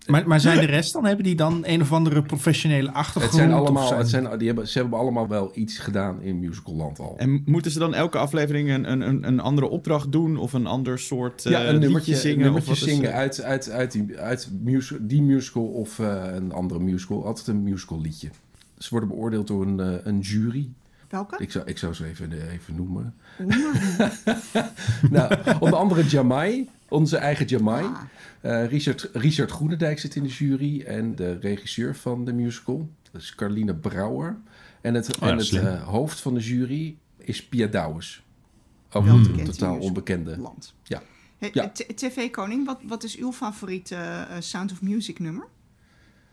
[0.06, 1.04] Maar, maar zijn de rest dan?
[1.04, 3.32] Hebben die dan een of andere professionele achtergrond?
[3.32, 6.38] Het zijn allemaal, zijn- het zijn, die hebben, ze hebben allemaal wel iets gedaan in
[6.38, 7.14] musicalland al.
[7.18, 10.36] En moeten ze dan elke aflevering een, een, een, een andere opdracht doen?
[10.36, 12.36] Of een ander soort eh ja, een nummertje, liedje zingen?
[12.38, 15.64] een nummertje of wat is, zingen eh, uit, uit, uit, die, uit musical, die musical
[15.64, 17.26] of eh, een andere musical.
[17.26, 18.28] Altijd een musical liedje.
[18.78, 20.68] Ze worden beoordeeld door een, eh, een jury.
[21.14, 21.36] Welke?
[21.38, 23.14] Ik zou, ik zou ze even, eh, even noemen.
[25.10, 27.84] nou, onder andere Jamai, onze eigen Jamai.
[27.84, 28.00] Ah.
[28.40, 30.80] Eh, Richard, Richard Groenendijk zit in de jury.
[30.82, 34.36] En de regisseur van de musical, dat is Carline Brouwer.
[34.80, 38.22] En het, ja, en het eh, hoofd van de jury is Pia Douwes.
[38.92, 40.38] Ook Wel een totaal musical onbekende.
[40.38, 40.74] Land.
[40.82, 41.02] Ja.
[41.38, 41.68] Hey, Ja.
[41.68, 45.46] t- TV-koning, wat, wat is uw favoriete Sound of Music nummer?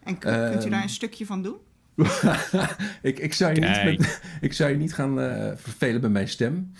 [0.04, 1.56] En kunt u daar een stukje van doen?
[3.02, 6.28] ik, ik, zou je niet met, ik zou je niet gaan eh, vervelen bij mijn
[6.30, 6.72] stem.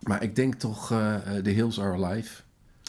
[0.00, 2.42] Maar ik denk toch eh, eh, The Hills Are Alive.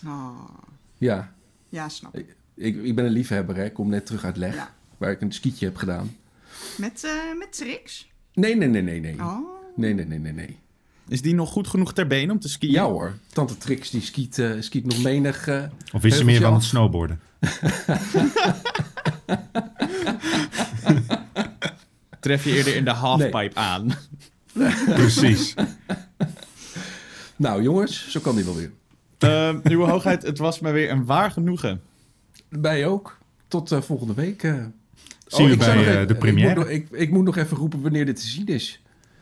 [0.05, 0.49] Oh,
[0.97, 1.33] Ja,
[1.69, 2.35] ja, snap ik.
[2.55, 3.55] ik, ik ben een liefhebber.
[3.55, 3.65] Hè.
[3.65, 4.73] Ik kom net terug uit Leg, Ja.
[4.97, 6.15] waar ik een skietje heb gedaan.
[6.77, 8.11] Met, eh met tricks?
[8.33, 9.15] Nee, nee, nee, nee, nee.
[9.19, 9.37] Oh,
[9.75, 10.57] Nee, nee, nee, nee, nee.
[11.07, 12.71] Is die nog goed genoeg ter been om te skiën?
[12.71, 15.47] Ja hoor, Tante Trix die skiet, skiet nog menig...
[15.47, 17.19] eh, Of is ze meer van het snowboarden?
[22.23, 23.87] Tref je eerder in de halfpipe aan?
[24.85, 25.53] Precies.
[27.35, 28.71] Nou jongens, zo kan die wel weer.
[29.19, 31.81] Uh, uwe hoogheid, het was me weer een waar genoegen.
[32.49, 33.17] Wij ook.
[33.47, 34.43] Tot eh, volgende week.
[34.43, 34.53] eh.
[35.27, 36.49] Zien we ik zou bij eh, even- de première.
[36.49, 38.81] Ik moet, nog, ik, ik moet nog even roepen wanneer dit te zien is.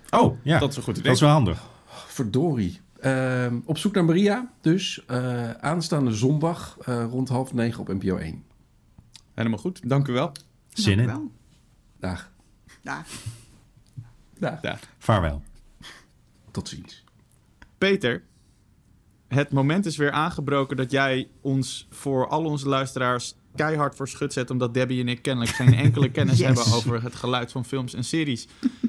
[0.09, 0.59] Oh, ja.
[0.59, 1.05] Dat is een goed idee.
[1.05, 1.69] Dat is wel handig.
[2.07, 2.79] Verdorie.
[2.99, 4.51] Ehm, op zoek naar Maria.
[4.61, 8.43] Dus eh, aanstaande zondag eh, rond half negen op NPO 1.
[9.33, 10.31] Helemaal goed, dank u wel.
[10.73, 11.29] Zin in.
[11.99, 12.29] dank
[12.81, 13.05] Dag.
[14.39, 14.49] Ja.
[14.49, 14.61] Dag.
[14.61, 14.79] Ja.
[14.97, 15.43] Vaarwel.
[16.51, 17.03] Tot ziens.
[17.77, 18.23] Peter,
[19.27, 24.33] het moment is weer aangebroken dat jij ons voor al onze luisteraars keihard voor schut
[24.33, 26.47] zet, omdat Debbie en ik kennelijk geen enkele kennis Yes.
[26.47, 28.47] hebben over het geluid van films en series.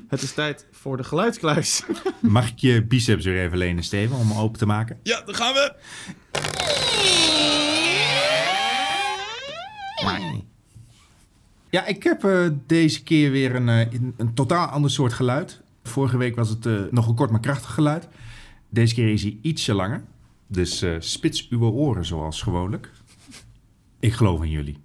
[0.09, 1.83] Het is tijd voor de geluidskluis.
[2.21, 4.99] Mag ik je biceps weer even lenen, Steven, om hem open te maken?
[5.03, 5.75] Ja, daar gaan we.
[11.73, 15.61] Ja, ik heb eh, deze keer weer een, eh, een, een totaal ander soort geluid.
[15.83, 18.09] Vorige week was het eh, nog een kort maar krachtig geluid.
[18.69, 20.05] Deze keer is hij ietsje langer.
[20.47, 22.91] Dus eh, spits uw oren zoals gewoonlijk.
[24.01, 24.79] Ik geloof in jullie.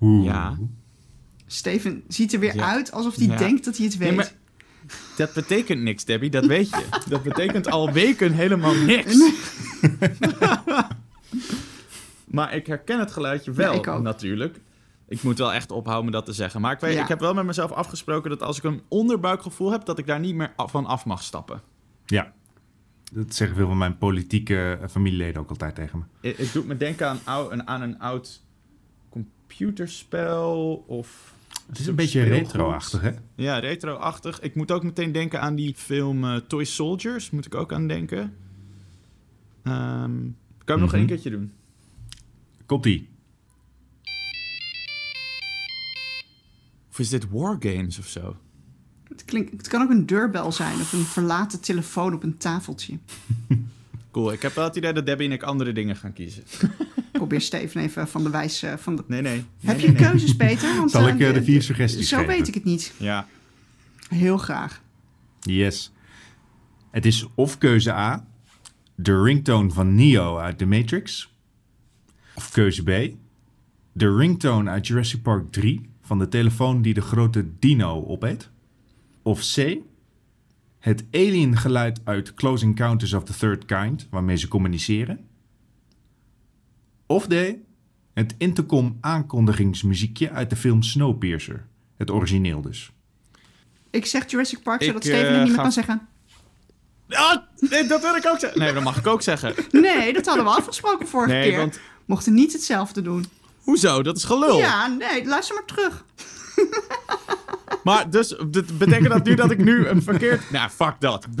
[0.00, 0.24] Oeh.
[0.24, 0.58] Ja.
[1.46, 2.70] Steven ziet er weer Ja.
[2.72, 3.36] uit alsof hij Ja.
[3.36, 4.08] denkt dat hij het weet.
[4.08, 4.32] Nee, maar
[5.16, 6.84] dat betekent niks, Debbie, dat weet je.
[7.08, 9.16] Dat betekent al weken helemaal niks.
[12.30, 14.02] maar ik herken het geluidje wel, Ja, ik ook.
[14.02, 14.60] natuurlijk.
[15.08, 16.60] Ik moet wel echt ophouden dat te zeggen.
[16.60, 17.02] Maar ik, weet, Ja.
[17.02, 20.20] ik heb wel met mezelf afgesproken dat als ik een onderbuikgevoel heb, dat ik daar
[20.20, 21.60] niet meer van af mag stappen.
[22.06, 22.32] Ja.
[23.12, 26.30] Dat zeggen veel van mijn politieke eh, familieleden ook altijd tegen me.
[26.34, 28.42] Het, doet me denken aan, ou- aan een oud
[29.10, 31.34] computerspel of...
[31.68, 33.10] Het is een beetje retro-achtig, hè?
[33.34, 34.40] Ja, retro-achtig.
[34.40, 37.30] Ik moet ook meteen denken aan die film eh, Toy Soldiers.
[37.30, 38.34] Moet ik ook aan denken.
[39.62, 40.32] Ehm, kan
[40.64, 40.96] je hem nog Mhm.
[40.98, 41.52] één keertje doen?
[42.68, 43.08] Komt-ie.
[46.90, 48.36] Of is dit Wargames of zo?
[49.08, 52.98] Het, klinkt, het kan ook een deurbel zijn of een verlaten telefoon op een tafeltje.
[54.10, 56.42] Cool, ik heb wel het idee dat Debbie en ik andere dingen gaan kiezen.
[57.12, 59.04] Probeer Steven even van de wijs eh, van de...
[59.06, 59.36] Nee, nee.
[59.36, 60.10] Heb Nee, je nee, nee.
[60.10, 60.76] keuzes, Peter?
[60.76, 62.32] Want, Zal eh, ik eh, de vier suggesties Zo geven?
[62.32, 62.92] weet ik het niet.
[62.96, 63.26] Ja.
[64.08, 64.82] Heel graag.
[65.40, 65.92] Yes.
[66.90, 68.26] Het is of keuze A,
[68.94, 71.32] de ringtone van Neo uit The Matrix.
[72.38, 73.16] Of keuze B,
[73.92, 78.50] de ringtone uit Jurassic Park 3 van de telefoon die de grote dino opeet.
[79.22, 79.76] Of C,
[80.78, 85.26] het alien geluid uit Close Encounters of the Third Kind waarmee ze communiceren.
[87.06, 87.34] Of D,
[88.14, 90.82] het intercom aankondigingsmuziekje uit de film
[97.08, 97.36] Ah,
[97.70, 98.60] nee, dat wil ik ook zeggen.
[98.60, 99.54] Nee, dat mag ik ook zeggen.
[99.70, 101.58] Nee, dat hadden we afgesproken vorige Nee, keer.
[101.58, 103.24] want- Mochten niet hetzelfde doen.
[103.62, 104.02] Hoezo?
[104.02, 104.58] Dat is gelul.
[104.58, 106.04] Ja, nee, luister maar terug.
[107.84, 110.50] Maar dus, dit betekent dat nu dat ik nu een verkeerd...
[110.50, 111.26] Nou, fuck dat.
[111.36, 111.40] B.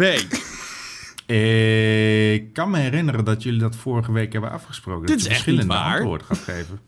[1.32, 5.06] Ik kan me herinneren dat jullie dat vorige week hebben afgesproken.
[5.06, 5.96] Dit dat is je echt verschillende niet waar.
[5.96, 6.80] antwoorden gaat geven.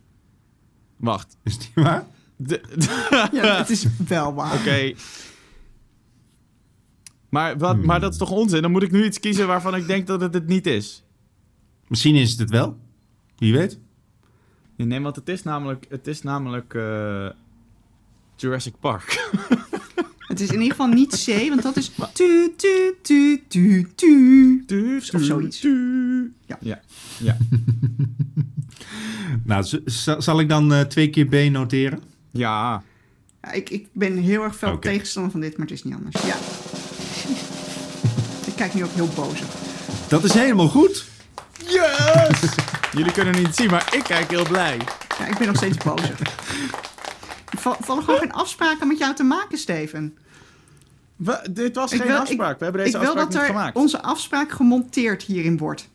[0.97, 1.37] Wacht.
[1.45, 2.05] Is het niet waar?
[2.37, 2.61] De-
[3.33, 4.55] Ja, het is wel waar.
[4.55, 4.93] Oké.
[7.29, 8.63] Maar, wat, maar dat is toch onzin?
[8.63, 11.05] Dan moet ik nu iets kiezen waarvan ik denk dat het het niet is.
[11.89, 12.79] Misschien is het het wel.
[13.41, 13.79] Wie weet.
[14.77, 17.29] Nee, want het is namelijk, het is namelijk eh,
[18.37, 19.09] Jurassic Park.
[20.31, 24.97] Het is in ieder geval niet C, want dat is tu tu tu tu tu.
[24.97, 25.61] Of zoiets.
[26.47, 26.59] Ja.
[26.61, 26.81] Ja.
[27.19, 27.37] ja.
[29.45, 29.65] Nou,
[30.19, 32.01] zal ik dan eh, twee keer B noteren?
[32.31, 32.83] Ja.
[33.43, 36.23] Ja, ik, ik ben heel erg veel tegenstander van dit, maar het is niet anders.
[36.23, 36.37] Ja.
[38.51, 39.43] ik kijk nu ook heel boos.
[40.09, 41.05] Dat is helemaal goed.
[41.67, 42.79] Yes!
[42.93, 44.81] Jullie kunnen het niet zien, maar ik kijk heel blij.
[45.19, 46.01] Ja, ik ben nog steeds boos.
[47.59, 50.19] Val- Vallen gewoon geen afspraken met jou te maken, Steven?
[51.17, 52.59] We- dit was Ik geen wil- afspraak.
[52.59, 53.77] We hebben Ik deze wil afspraak dat niet er gemaakt.
[53.77, 55.89] onze afspraak gemonteerd hierin wordt.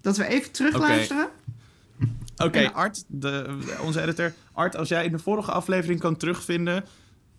[0.00, 1.28] Dat we even terugluisteren.
[2.36, 4.32] Oké, En- Art, de, onze editor.
[4.52, 6.84] Art, als jij in de vorige aflevering kan terugvinden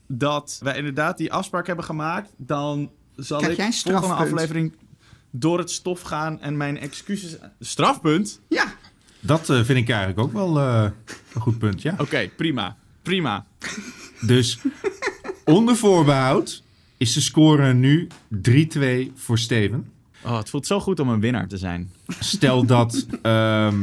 [0.08, 4.76] dat wij inderdaad die afspraak hebben gemaakt, dan zal Krijg ik jij een volgende aflevering
[5.32, 7.38] door het stof gaan en mijn excuses...
[7.60, 8.42] Strafpunt?
[8.50, 8.74] Ja,
[9.20, 10.90] Dat eh, vind ik eigenlijk ook wel eh,
[11.34, 11.96] een goed punt, ja.
[11.98, 12.78] Oké, prima.
[13.02, 13.46] Prima.
[14.22, 14.60] Dus
[15.46, 16.64] onder voorbehoud
[16.98, 18.08] is de score nu
[18.50, 19.92] 3-2 voor Steven.
[20.26, 21.92] Oh, het voelt zo goed om een winnaar te zijn.
[22.20, 23.78] Stel dat, ehm,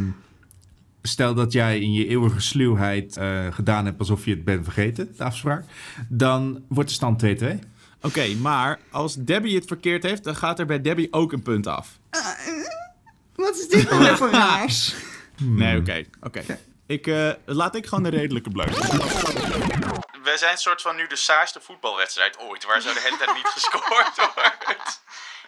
[1.03, 5.09] stel dat jij in je eeuwige sluwheid eh, gedaan hebt alsof je het bent vergeten,
[5.17, 5.65] de afspraak.
[6.09, 7.59] Dan wordt de stand 2-2.
[8.03, 11.67] Oké, maar als Debbie het verkeerd heeft, dan gaat er bij Debbie ook een punt
[11.67, 11.89] af.
[13.35, 14.95] wat is dit nou weer voor raars?
[15.39, 16.05] Nee, oké.
[16.21, 16.45] oké.
[16.87, 18.83] Ik eh, Laat ik gewoon de redelijke blijven.
[20.23, 23.35] We zijn een soort van nu de saaiste voetbalwedstrijd ooit, waar zo de hele tijd
[23.35, 25.01] niet gescoord wordt.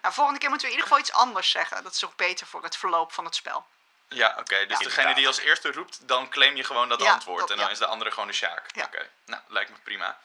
[0.03, 1.83] Nou, volgende keer moeten we in ieder geval iets anders zeggen.
[1.83, 3.65] Dat is ook beter voor het verloop van het spel.
[4.09, 4.55] Ja, oké.
[4.69, 7.51] dus degene die als eerste roept, dan claim je gewoon dat Ja, antwoord.
[7.51, 7.71] en dan ja.
[7.73, 8.63] is de andere gewoon de Sjaak.
[8.75, 8.85] Ja.
[8.85, 10.17] Oké, nou, lijkt me prima.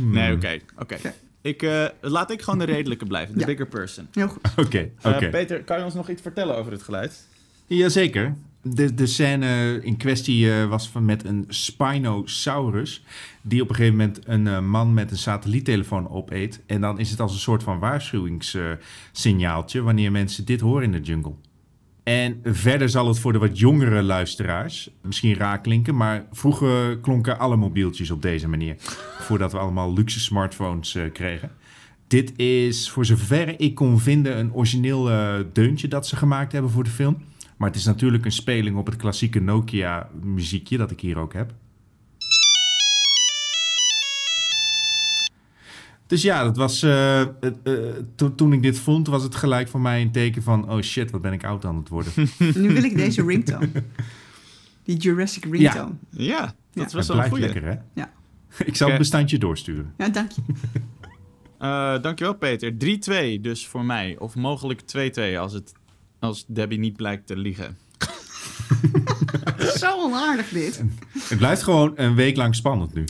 [0.00, 0.58] Nee, oké.
[0.78, 0.98] oké.
[1.42, 3.46] Ik eh, Laat ik gewoon de redelijke blijven, de Ja.
[3.46, 4.08] bigger person.
[4.12, 4.40] Heel goed.
[4.56, 5.28] Oké, Eh, oké.
[5.28, 7.26] Peter, kan je ons nog iets vertellen over het geluid?
[7.66, 8.34] Jazeker.
[8.62, 13.02] De, de scène in kwestie eh, was van met een Spinosaurus.
[13.42, 16.60] Die op een gegeven moment een eh, man met een satelliettelefoon opeet.
[16.66, 21.00] En dan is het als een soort van waarschuwingssignaaltje wanneer mensen dit horen in de
[21.00, 21.34] jungle.
[22.02, 25.96] En verder zal het voor de wat jongere luisteraars misschien raar klinken.
[25.96, 28.74] Maar vroeger klonken alle mobieltjes op deze manier.
[29.18, 31.50] Voordat we allemaal luxe smartphones eh, kregen.
[32.06, 36.70] Dit is, voor zover ik kon vinden, een origineel eh, deuntje dat ze gemaakt hebben
[36.70, 37.16] voor de film.
[37.56, 41.52] Maar het is natuurlijk een speling op het klassieke Nokia-muziekje dat ik hier ook heb.
[46.10, 47.28] Dus ja, dat was, eh, eh,
[48.14, 50.70] to- toen ik dit vond, was het gelijk voor mij een teken van...
[50.70, 52.12] oh shit, wat ben ik oud aan het worden.
[52.62, 53.68] Nu wil ik deze ringtone.
[54.84, 55.92] Die Jurassic ringtone.
[56.10, 57.44] Ja, dat is Het best wel een blijft goeie.
[57.44, 58.00] lekker, hè?
[58.00, 58.12] Ja.
[58.70, 59.92] Ik zal het bestandje doorsturen.
[59.98, 60.42] Ja, dank je.
[61.58, 62.72] Eh, dankjewel, Peter.
[62.72, 64.16] 3-2 dus voor mij.
[64.18, 65.72] Of mogelijk 2-2 als, het,
[66.18, 67.76] als Debbie niet blijkt te liegen.
[69.76, 70.82] Zo onaardig dit.
[71.28, 73.04] Het blijft gewoon een week lang spannend nu.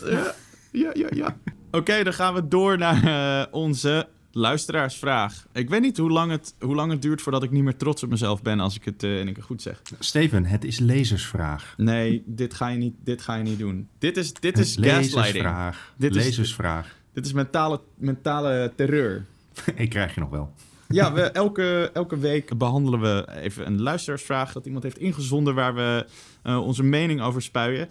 [0.73, 1.37] Ja, ja, ja.
[1.71, 5.47] Oké, dan gaan we door naar eh, onze luisteraarsvraag.
[5.53, 8.03] Ik weet niet hoe lang, het, hoe lang het duurt voordat ik niet meer trots
[8.03, 9.83] op mezelf ben als ik het eh, in keer goed zeg.
[9.99, 11.75] Steven, het is lezersvraag.
[11.77, 13.89] Nee, dit ga je niet, dit ga je niet doen.
[13.99, 15.15] Dit is, dit is Het gaslighting.
[15.25, 15.93] lezersvraag.
[15.97, 16.99] Dit is- lezersvraag.
[17.13, 19.25] Dit is mentale, mentale terreur.
[19.75, 20.53] Ik krijg je nog wel.
[20.89, 25.75] Ja, we, elke, elke week behandelen we even een luisteraarsvraag dat iemand heeft ingezonden waar
[25.75, 26.07] we
[26.43, 27.89] eh, onze mening over spuien.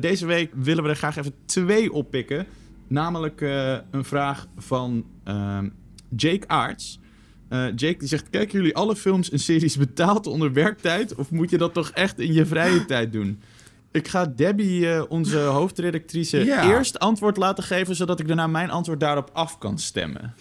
[0.00, 2.46] Deze week willen we er graag even twee oppikken.
[2.92, 5.68] Namelijk eh, een vraag van ehm,
[6.16, 6.98] Jake Aarts.
[7.48, 11.14] Eh, Jake die zegt, kijken jullie alle films en series betaald onder werktijd?
[11.14, 13.40] Of moet je dat toch echt in je vrije tijd doen?
[13.90, 16.68] Ik ga Debbie, eh, onze hoofdredactrice, Ja.
[16.68, 17.96] eerst antwoord laten geven...
[17.96, 20.34] zodat ik daarna mijn antwoord daarop af kan stemmen.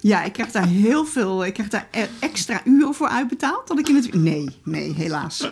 [0.00, 1.44] Ja, ik krijg daar heel veel.
[1.44, 3.68] Ik krijg daar e- extra uren voor uitbetaald.
[3.68, 4.14] Dat ik in het.
[4.14, 5.50] Nee, nee, helaas.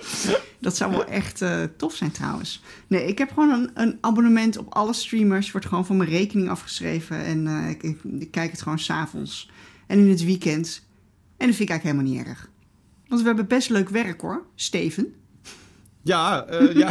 [0.59, 2.63] Dat zou wel echt eh, tof zijn trouwens.
[2.87, 5.51] Nee, ik heb gewoon een, een abonnement op alle streamers.
[5.51, 7.25] Wordt gewoon van mijn rekening afgeschreven.
[7.25, 9.51] En eh, ik, kijk het gewoon s'avonds.
[9.87, 10.87] En in het weekend.
[11.37, 12.49] En dat vind ik eigenlijk helemaal niet erg.
[13.09, 15.15] Want we hebben best leuk werk hoor, Steven.
[16.03, 16.91] Ja, eh, ja.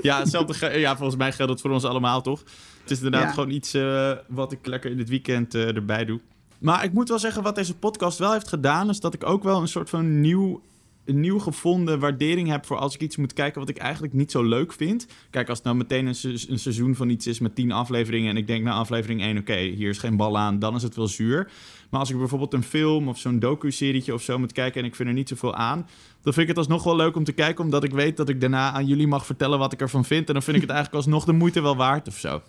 [0.08, 0.24] ja,
[0.72, 2.42] ja, volgens mij geldt het voor ons allemaal, toch?
[2.82, 3.32] Het is inderdaad Ja.
[3.32, 6.20] gewoon iets eh, wat ik lekker in het weekend eh, erbij doe.
[6.58, 9.42] Maar ik moet wel zeggen, wat deze podcast wel heeft gedaan, is dat ik ook
[9.42, 10.60] wel een soort van nieuw,
[11.04, 14.30] een nieuw gevonden waardering heb voor als ik iets moet kijken wat ik eigenlijk niet
[14.30, 15.06] zo leuk vind.
[15.30, 18.30] Kijk, als het nou meteen een, se- een seizoen van iets is met tien afleveringen
[18.30, 20.96] en ik denk na aflevering 1, oké, hier is geen bal aan, dan is het
[20.96, 21.50] wel zuur.
[21.90, 24.94] Maar als ik bijvoorbeeld een film of zo'n docu-serietje of zo moet kijken en ik
[24.94, 25.78] vind er niet zoveel aan,
[26.22, 28.40] dan vind ik het alsnog wel leuk om te kijken, omdat ik weet dat ik
[28.40, 30.26] daarna aan jullie mag vertellen wat ik ervan vind.
[30.28, 32.42] En dan vind ik het eigenlijk alsnog de moeite wel waard of zo.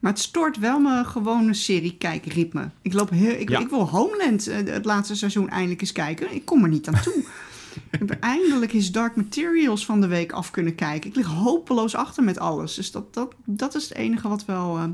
[0.00, 2.70] Maar het stoort wel mijn gewone serie kijkritme.
[2.82, 3.58] Ik, loop heel, ik, Ja.
[3.60, 6.34] ik wil Homeland eh, het laatste seizoen eindelijk eens kijken.
[6.34, 7.14] Ik kom er niet aan toe.
[7.90, 11.10] ik heb eindelijk eens Dark Materials van de week af kunnen kijken.
[11.10, 12.74] Ik lig hopeloos achter met alles.
[12.74, 14.84] Dus dat, dat, dat is het enige wat wel, eh,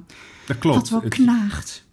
[0.47, 0.77] Dat klopt.
[0.79, 1.85] wat wel Het- knaagt.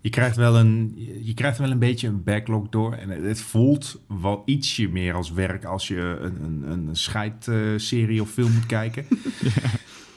[0.00, 2.92] Je krijgt wel een, je krijgt wel een beetje een backlog door.
[2.92, 8.30] En het voelt wel ietsje meer als werk als je een, een, een scheidserie of
[8.30, 9.06] film moet kijken.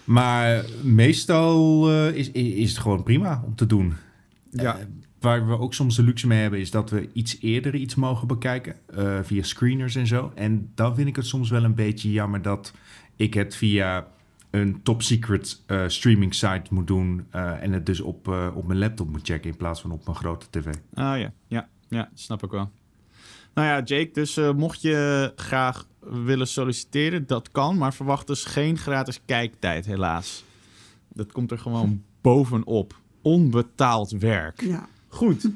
[0.05, 3.93] Maar meestal eh, is, is het gewoon prima om te doen.
[4.51, 4.77] Ja.
[4.77, 4.85] Eh,
[5.19, 8.27] waar we ook soms de luxe mee hebben, is dat we iets eerder iets mogen
[8.27, 8.75] bekijken.
[8.95, 10.31] eh, via screeners en zo.
[10.35, 12.73] En dan vind ik het soms wel een beetje jammer dat
[13.15, 14.07] ik het via
[14.49, 17.25] een top secret eh, streaming site moet doen.
[17.29, 20.05] eh, en het dus op, eh, op mijn laptop moet checken in plaats van op
[20.05, 20.65] mijn grote tv.
[20.93, 22.71] Ah ja, ja, ja, snap ik wel.
[23.55, 28.43] Nou ja, Jake, dus eh, mocht je graag willen solliciteren, dat kan, maar verwacht dus
[28.45, 30.43] geen gratis kijktijd, helaas.
[31.13, 32.95] Dat komt er gewoon bovenop.
[33.21, 34.61] Onbetaald werk.
[34.61, 34.87] Ja.
[35.07, 35.49] Goed.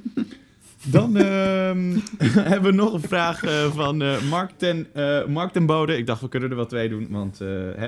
[0.86, 1.98] Dan ehm,
[2.52, 4.88] hebben we nog een vraag eh, van eh, Mark, ten,
[5.28, 5.98] Mark ten Bode.
[5.98, 7.88] Ik dacht, we kunnen er wel twee doen, want, hè?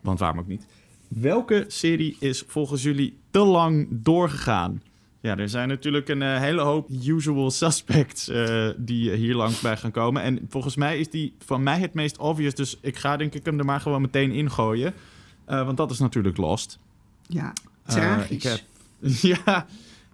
[0.00, 0.66] want waarom ook niet.
[1.08, 4.82] Welke serie is volgens jullie te lang doorgegaan?
[5.24, 9.76] Ja, er zijn natuurlijk een eh, hele hoop usual suspects eh, die hier langs bij
[9.76, 10.22] gaan komen.
[10.22, 12.54] En volgens mij is die van mij het meest obvious.
[12.54, 14.94] Dus ik ga denk ik hem er maar gewoon meteen ingooien.
[15.44, 16.78] Eh, want dat is natuurlijk Lost.
[17.26, 17.52] Ja,
[17.86, 18.30] tragisch.
[18.30, 18.60] ik heb,
[19.44, 19.66] ja,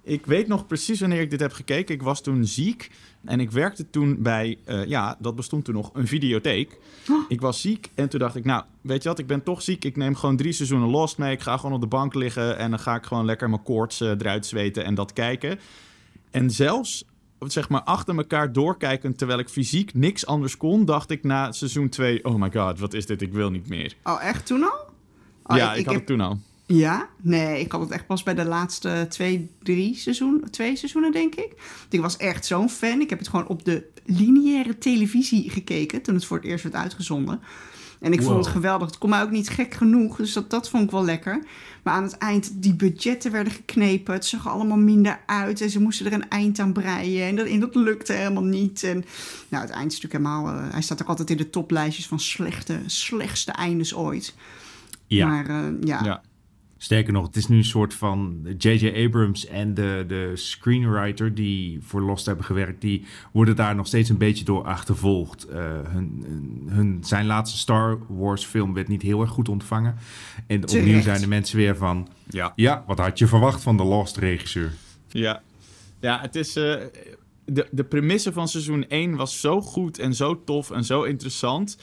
[0.03, 1.95] ik weet nog precies wanneer ik dit heb gekeken.
[1.95, 2.91] Ik was toen ziek
[3.25, 6.79] en ik werkte toen bij, eh, ja, dat bestond toen nog, een videotheek.
[7.29, 9.85] Ik was ziek en toen dacht ik, nou, weet je wat, ik ben toch ziek.
[9.85, 11.33] Ik neem gewoon drie seizoenen Lost mee.
[11.33, 14.01] Ik ga gewoon op de bank liggen en dan ga ik gewoon lekker mijn koorts
[14.01, 15.59] eh, eruit zweten en dat kijken.
[16.31, 17.05] En zelfs,
[17.39, 21.89] zeg maar, achter elkaar doorkijkend, terwijl ik fysiek niks anders kon, dacht ik na seizoen
[21.89, 23.95] 2, oh my god, wat is dit, ik wil niet meer.
[24.05, 24.89] Oh, echt toen al?
[25.47, 26.39] Oh, ja, ik, had heb- het toen al.
[26.77, 27.09] Ja?
[27.21, 31.35] Nee, ik had het echt pas bij de laatste twee, drie seizoenen, twee seizoenen denk
[31.35, 31.53] ik.
[31.89, 33.01] Ik was echt zo'n fan.
[33.01, 36.75] Ik heb het gewoon op de lineaire televisie gekeken toen het voor het eerst werd
[36.75, 37.41] uitgezonden.
[38.01, 38.87] En ik vond het geweldig.
[38.87, 41.43] Het kon mij ook niet gek genoeg, dus dat, dat vond ik wel lekker.
[41.83, 44.15] Maar aan het eind, die budgetten werden geknepen.
[44.15, 45.61] Het zag allemaal minder uit.
[45.61, 47.27] En ze moesten er een eind aan breien.
[47.27, 48.83] En dat, en dat lukte helemaal niet.
[48.83, 49.05] En
[49.49, 50.63] nou, het eind is natuurlijk helemaal...
[50.65, 54.35] eh, hij staat ook altijd in de toplijstjes van slechte, slechtste eindes ooit.
[55.07, 55.27] Ja.
[55.27, 56.23] Maar eh, ja, Ja.
[56.83, 59.05] Sterker nog, het is nu een soort van J.J.
[59.07, 64.09] Abrams en de, de screenwriter die voor Lost hebben gewerkt, die worden daar nog steeds
[64.09, 65.45] een beetje door achtervolgd.
[65.45, 65.59] Eh,
[65.89, 66.25] hun,
[66.69, 69.97] hun, zijn laatste Star Wars film werd niet heel erg goed ontvangen.
[70.47, 72.53] En opnieuw zijn de mensen weer van, Ja.
[72.57, 74.73] ja, wat had je verwacht van de Lost regisseur?
[75.09, 75.43] Ja,
[76.01, 76.57] ja het is.
[76.57, 76.75] eh,
[77.45, 81.79] de, de premisse van seizoen 1 was zo goed en zo tof en zo interessant.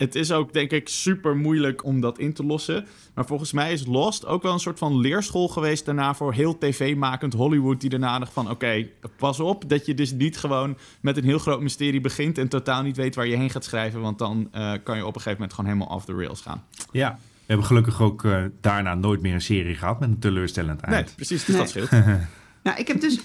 [0.00, 2.86] Het is ook, denk ik, super moeilijk om dat in te lossen.
[3.14, 6.58] Maar volgens mij is Lost ook wel een soort van leerschool geweest daarna voor heel
[6.58, 7.80] tv-makend Hollywood.
[7.80, 8.86] Die daarna dacht van, oké,
[9.16, 12.82] pas op dat je dus niet gewoon met een heel groot mysterie begint en totaal
[12.82, 14.00] niet weet waar je heen gaat schrijven.
[14.00, 16.64] Want dan eh, kan je op een gegeven moment gewoon helemaal off the rails gaan.
[16.92, 20.80] Ja, we hebben gelukkig ook eh, daarna nooit meer een serie gehad met een teleurstellend
[20.80, 21.06] eind.
[21.06, 21.64] Nee, precies, dus Nee.
[21.64, 21.90] dat scheelt.
[22.62, 23.20] Nou, ik heb dus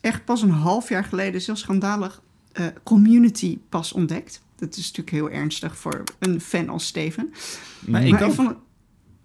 [0.00, 2.22] echt pas een half jaar geleden, heel schandalig,
[2.52, 4.42] eh, community pas ontdekt.
[4.58, 7.32] Dat is natuurlijk heel ernstig voor een fan als Steven.
[7.80, 8.28] Maar ik maar ook.
[8.28, 8.56] ik vond het...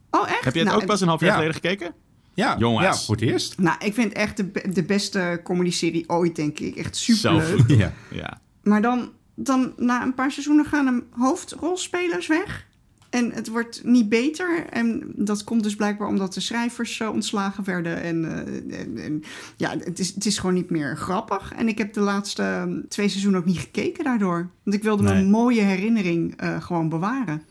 [0.10, 0.44] Oh, echt?
[0.44, 1.36] Heb je het Nou, ook pas een half jaar ja.
[1.36, 1.94] geleden gekeken?
[2.34, 2.86] Ja, Jongens.
[2.86, 3.58] ja, voor het eerst.
[3.58, 6.76] Nou, ik vind het echt de, be- de beste comedy-serie ooit, denk ik.
[6.76, 7.60] Echt superleuk.
[7.60, 7.70] goed.
[7.78, 7.94] Ja.
[8.12, 8.42] Ja.
[8.64, 12.68] Maar dan, dan, na een paar seizoenen gaan de hoofdrolspelers weg.
[13.14, 14.66] En het wordt niet beter.
[14.70, 18.02] En dat komt dus blijkbaar omdat de schrijvers eh, ontslagen werden.
[18.02, 19.24] En, eh, en, en
[19.58, 21.54] ja, het is, het is gewoon niet meer grappig.
[21.58, 24.50] En ik heb de laatste eh, twee seizoenen ook niet gekeken daardoor.
[24.64, 25.14] Want ik wilde Nee.
[25.14, 27.42] mijn mooie herinnering eh, gewoon bewaren.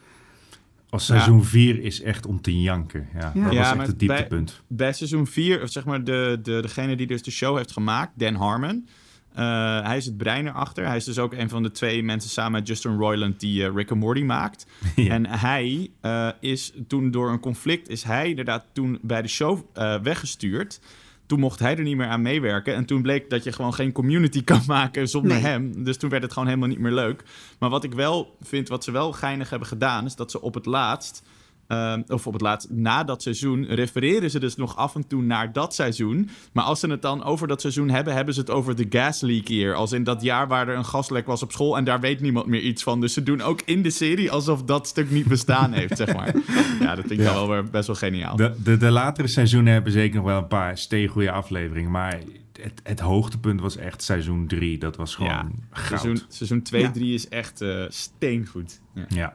[0.91, 3.09] Als seizoen 4 is echt om te janken.
[3.15, 3.45] Ja, Ja.
[3.45, 4.63] dat Ja, was echt het dieptepunt.
[4.67, 8.13] bij seizoen 4, of zeg maar de, de, degene die dus de show heeft gemaakt,
[8.19, 8.87] Dan Harmon.
[9.35, 10.87] Eh, hij is het brein erachter.
[10.87, 13.75] Hij is dus ook een van de twee mensen samen met Justin Roiland die eh,
[13.75, 14.67] Rick and Morty maakt.
[14.97, 15.11] Ja.
[15.13, 19.61] En hij eh, is toen door een conflict, is hij inderdaad toen bij de show
[19.73, 20.81] eh, weggestuurd.
[21.27, 22.75] Toen mocht hij er niet meer aan meewerken.
[22.75, 25.43] En toen bleek dat je gewoon geen community kan maken zonder Nee.
[25.43, 25.85] hem.
[25.85, 27.23] Dus toen werd het gewoon helemaal niet meer leuk.
[27.59, 30.55] Maar wat ik wel vind, wat ze wel geinig hebben gedaan, is dat ze op
[30.55, 31.23] het laatst
[31.67, 35.23] ehm, of op het laatst na dat seizoen, refereren ze dus nog af en toe
[35.23, 36.29] naar dat seizoen.
[36.53, 39.21] Maar als ze het dan over dat seizoen hebben, hebben ze het over de gas
[39.21, 39.75] leak year.
[39.75, 42.47] Als in dat jaar waar er een gaslek was op school en daar weet niemand
[42.47, 43.01] meer iets van.
[43.01, 46.35] Dus ze doen ook in de serie alsof dat stuk niet bestaan heeft, zeg maar.
[46.81, 47.33] Ja, dat vind ik Ja.
[47.33, 48.37] wel weer best wel geniaal.
[48.37, 51.91] De, de, de latere seizoenen hebben zeker nog wel een paar steengoede afleveringen.
[51.91, 52.19] Maar
[52.61, 54.79] het, het hoogtepunt was echt seizoen 3.
[54.79, 56.01] Dat was gewoon Ja, goud.
[56.01, 56.91] Seizoen, seizoen 2, Ja.
[56.91, 58.81] 3 is echt eh, steengoed.
[59.09, 59.35] Ja.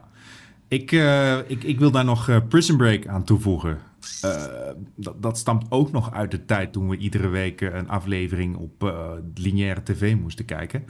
[0.68, 3.78] Ik, eh, ik, ik wil daar nog eh, Prison Break aan toevoegen.
[4.20, 4.44] Eh,
[4.96, 8.84] dat, dat stamt ook nog uit de tijd toen we iedere week een aflevering op
[8.84, 10.84] eh, lineaire tv moesten kijken.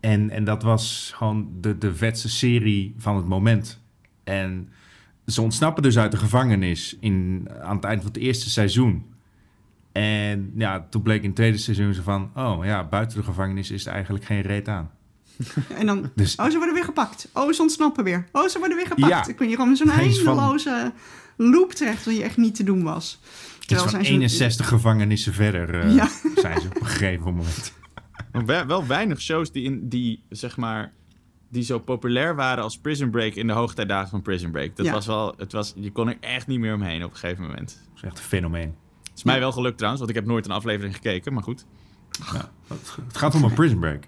[0.00, 3.80] En, en dat was gewoon de, de vetste serie van het moment.
[4.24, 4.68] En
[5.26, 9.04] ze ontsnappen dus uit de gevangenis in, aan het eind van het eerste seizoen.
[9.92, 12.30] En ja, toen bleek in het tweede seizoen zo van...
[12.34, 14.90] oh ja, buiten de gevangenis is er eigenlijk geen reet aan.
[15.68, 17.28] En dan, Dus- oh, ze worden weer gepakt.
[17.34, 18.28] Oh, ze ontsnappen weer.
[18.32, 19.08] Oh, ze worden weer gepakt.
[19.12, 19.26] Ja.
[19.28, 20.92] Ik ben hier gewoon in zo'n van- eindeloze
[21.36, 23.20] loop terecht, die echt niet te doen was.
[23.58, 26.08] Terwijl van zijn ze- 61 gevangenissen verder eh, Ja.
[26.36, 27.72] zijn ze op een gegeven moment.
[28.32, 30.92] Maar wel, wel weinig shows die, in, die, zeg maar,
[31.50, 34.76] die zo populair waren als Prison Break in de hoogtijdagen van Prison Break.
[34.76, 34.92] Dat Ja.
[34.92, 37.68] was wel, het was, je kon er echt niet meer omheen op een gegeven moment.
[37.88, 38.74] Dat is echt een fenomeen.
[39.02, 41.64] Het is mij wel gelukt trouwens, want ik heb nooit een aflevering gekeken, maar goed.
[42.32, 44.04] Ja, het, het gaat om een prison break.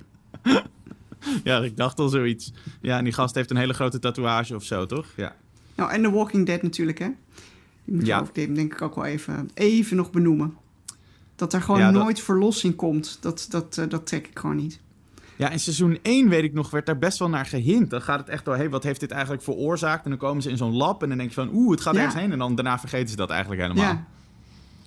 [1.44, 2.52] Ja, ik dacht al zoiets.
[2.80, 5.06] Ja, en die gast heeft een hele grote tatoeage of zo, toch?
[5.16, 5.36] Ja.
[5.74, 7.08] Nou, en The Walking Dead natuurlijk, hè.
[7.84, 8.24] Die moet je Ja.
[8.32, 10.54] die denk ik ook wel even, even nog benoemen.
[11.36, 14.56] Dat er gewoon Ja, dat- nooit verlossing komt, dat, dat, eh, dat trek ik gewoon
[14.56, 14.80] niet.
[15.36, 17.90] Ja, in seizoen 1 weet ik nog, werd daar best wel naar gehint.
[17.90, 20.04] Dan gaat het echt door, hey, wat heeft dit eigenlijk veroorzaakt?
[20.04, 21.94] En dan komen ze in zo'n lab en dan denk je van, oeh, het gaat
[21.94, 22.00] Ja.
[22.00, 22.32] ergens heen.
[22.32, 23.84] En dan daarna vergeten ze dat eigenlijk helemaal.
[23.84, 24.04] Ja.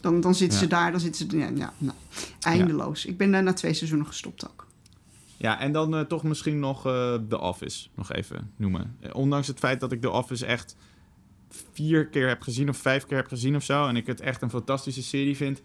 [0.01, 1.37] Dan, dan zitten ze daar, dan zitten ze...
[1.37, 1.97] Ja, ja, nou,
[2.39, 3.05] eindeloos.
[3.05, 4.67] Ik ben daar na twee seizoenen gestopt ook.
[5.43, 8.97] Ja, en dan eh, toch misschien nog eh The Office nog even noemen.
[8.99, 10.75] Eh, ondanks het feit dat ik The Office echt
[11.49, 13.87] vier keer heb gezien of vijf keer heb gezien of zo...
[13.87, 15.61] en ik het echt een fantastische serie vind...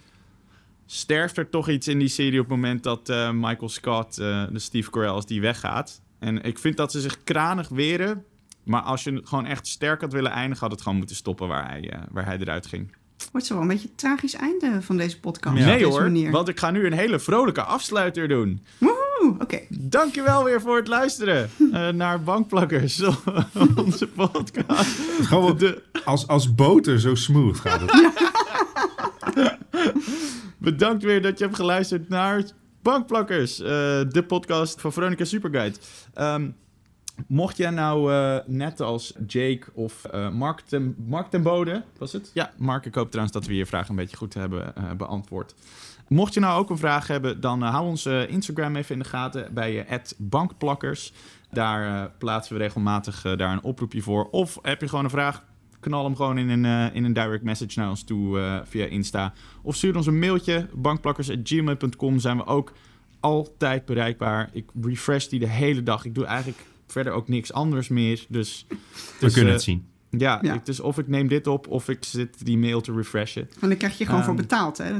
[0.86, 4.90] sterft er toch iets in die serie op het moment dat Michael Scott, de Steve
[4.90, 6.00] Carell, als die weggaat.
[6.18, 8.24] En ik vind dat ze zich kranig weren...
[8.62, 10.62] maar als je gewoon echt sterk had willen eindigen...
[10.62, 12.96] had het gewoon moeten stoppen waar hij, waar hij eruit ging.
[13.32, 15.54] Wordt zo wel een beetje het tragisch einde van deze podcast.
[15.54, 18.64] nee op deze hoor, want ik ga nu een hele vrolijke afsluiter doen.
[18.78, 19.07] Woehoe,
[19.38, 19.58] oké.
[19.68, 23.02] Dankjewel weer voor het luisteren eh, naar Bankplakkers,
[23.84, 24.98] onze podcast.
[25.22, 28.12] Gewoon De- als, als boter zo smooth gaat het.
[30.58, 32.44] bedankt weer dat je hebt geluisterd naar
[32.82, 33.66] Bankplakkers, eh,
[34.08, 35.76] de podcast van Veronica Superguide.
[36.14, 36.50] Ehm,
[37.26, 42.12] mocht jij nou eh, net als Jake of eh, Mark, ten, Mark ten Bode, was
[42.12, 42.30] het?
[42.34, 45.54] Ja, Mark, ik hoop trouwens dat we je vraag een beetje goed hebben eh, beantwoord.
[46.08, 49.00] Mocht je nou ook een vraag hebben, dan eh, hou ons eh, Instagram even in
[49.00, 51.12] de gaten bij eh, @bankplakkers.
[51.50, 54.28] Daar plaatsen we regelmatig daar een oproepje voor.
[54.30, 55.44] Of heb je gewoon een vraag,
[55.80, 59.32] knal hem gewoon in een, in een direct message naar ons toe via Insta.
[59.62, 62.72] Of stuur ons een mailtje, bankplakkers.gmail.com zijn we ook
[63.20, 64.50] altijd bereikbaar.
[64.52, 66.04] Ik refresh die de hele dag.
[66.04, 68.26] Ik doe eigenlijk verder ook niks anders meer.
[68.28, 68.76] Dus, We
[69.20, 69.86] dus, kunnen het zien.
[70.10, 70.54] Ja, Ja.
[70.54, 73.48] Ik, dus of ik neem dit op of ik zit die mail te refreshen.
[73.60, 74.92] En dan krijg je gewoon voor Ehm, betaald, hè.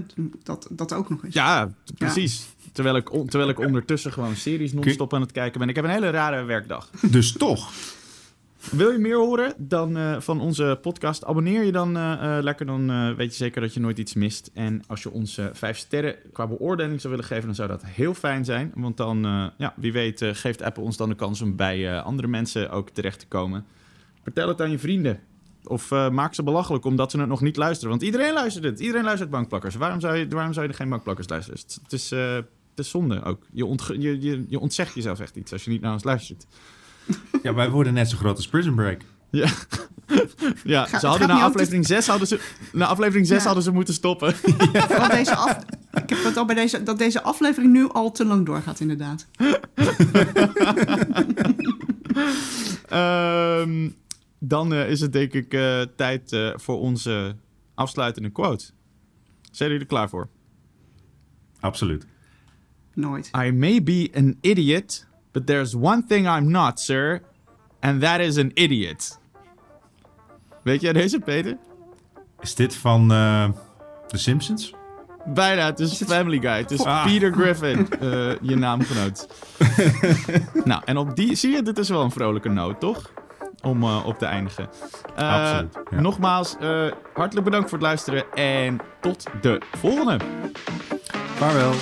[0.43, 1.35] Dat, dat, ook nog eens.
[1.35, 2.47] Ja, precies.
[2.73, 5.69] Terwijl, ik, on- terwijl ik ondertussen gewoon series non-stop aan het kijken ben.
[5.69, 6.91] Ik heb een hele rare werkdag.
[7.11, 7.71] Dus toch.
[8.71, 11.25] Wil je meer horen dan eh, van onze podcast?
[11.25, 12.67] Abonneer je dan eh, eh, lekker.
[12.67, 14.51] Dan eh, weet je zeker dat je nooit iets mist.
[14.55, 18.15] En als je ons vijf sterren qua beoordeling zou willen geven, dan zou dat heel
[18.15, 18.73] fijn zijn.
[18.75, 21.91] Want dan, eh, ja, wie weet, eh, geeft Apple ons dan de kans om bij
[21.97, 23.65] eh, andere mensen ook terecht te komen.
[24.23, 25.21] Vertel het aan je vrienden.
[25.65, 27.91] Of eh, maak ze belachelijk omdat ze het nog niet luisteren.
[27.91, 28.81] Want iedereen luistert het.
[28.81, 29.75] Iedereen luistert bankplakkers.
[29.75, 31.61] Waarom zou je, waarom zou je er geen bankplakkers luisteren?
[31.61, 32.45] Het, het is, eh, het
[32.75, 33.43] is zonde ook.
[33.53, 36.47] Je, ontge- je, je, je ontzegt jezelf echt iets als je niet naar ons luistert.
[37.43, 39.01] Ja, wij worden net zo groot als Prison Break.
[39.31, 39.49] Ja,
[40.65, 42.41] ja ze hadden na aflevering 6 hadden ze,
[42.73, 43.45] na aflevering 6 Ja.
[43.45, 44.35] hadden ze moeten stoppen.
[44.89, 45.59] Vooral deze af...
[45.93, 49.27] Ik heb het al bij deze, dat deze aflevering nu al te lang doorgaat, inderdaad.
[52.89, 53.89] Ehm,
[54.39, 57.37] dan eh, is het denk ik eh, tijd eh, voor onze
[57.75, 58.65] afsluitende quote.
[59.51, 60.29] Zijn jullie er klaar voor?
[61.61, 62.07] Absoluut.
[62.95, 63.31] Nooit.
[63.47, 67.23] I may be an idiot, but there's one thing I'm not, sir.
[67.81, 69.19] And that is an idiot.
[70.63, 71.57] Weet jij deze, Peter?
[72.41, 73.49] Is dit van eh
[74.07, 74.75] The Simpsons?
[75.35, 76.57] Bijna, het is Family Guy.
[76.57, 77.05] Het is Ah.
[77.05, 79.29] Peter Griffin, eh, je naamgenoot.
[80.65, 83.13] nou, en op die, zie je, dit is wel een vrolijke noot, toch?
[83.63, 84.69] Om eh, op te eindigen.
[85.17, 86.01] Eh, Absoluut, ja.
[86.01, 90.17] Nogmaals, eh, hartelijk bedankt voor het luisteren en tot de volgende.
[91.37, 91.73] Vaarwel.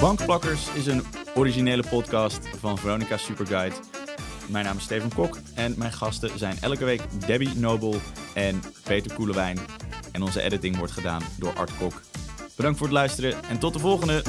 [0.00, 1.02] Bankplakkers is een
[1.34, 3.74] originele podcast van Veronica Superguide.
[4.48, 7.94] Mijn naam is Steven Kok en mijn gasten zijn elke week Debbie Nobel
[8.34, 9.58] en Peter Koelewijn.
[10.12, 12.02] En onze editing wordt gedaan door Art Kok.
[12.56, 14.22] Bedankt voor het luisteren en tot de volgende!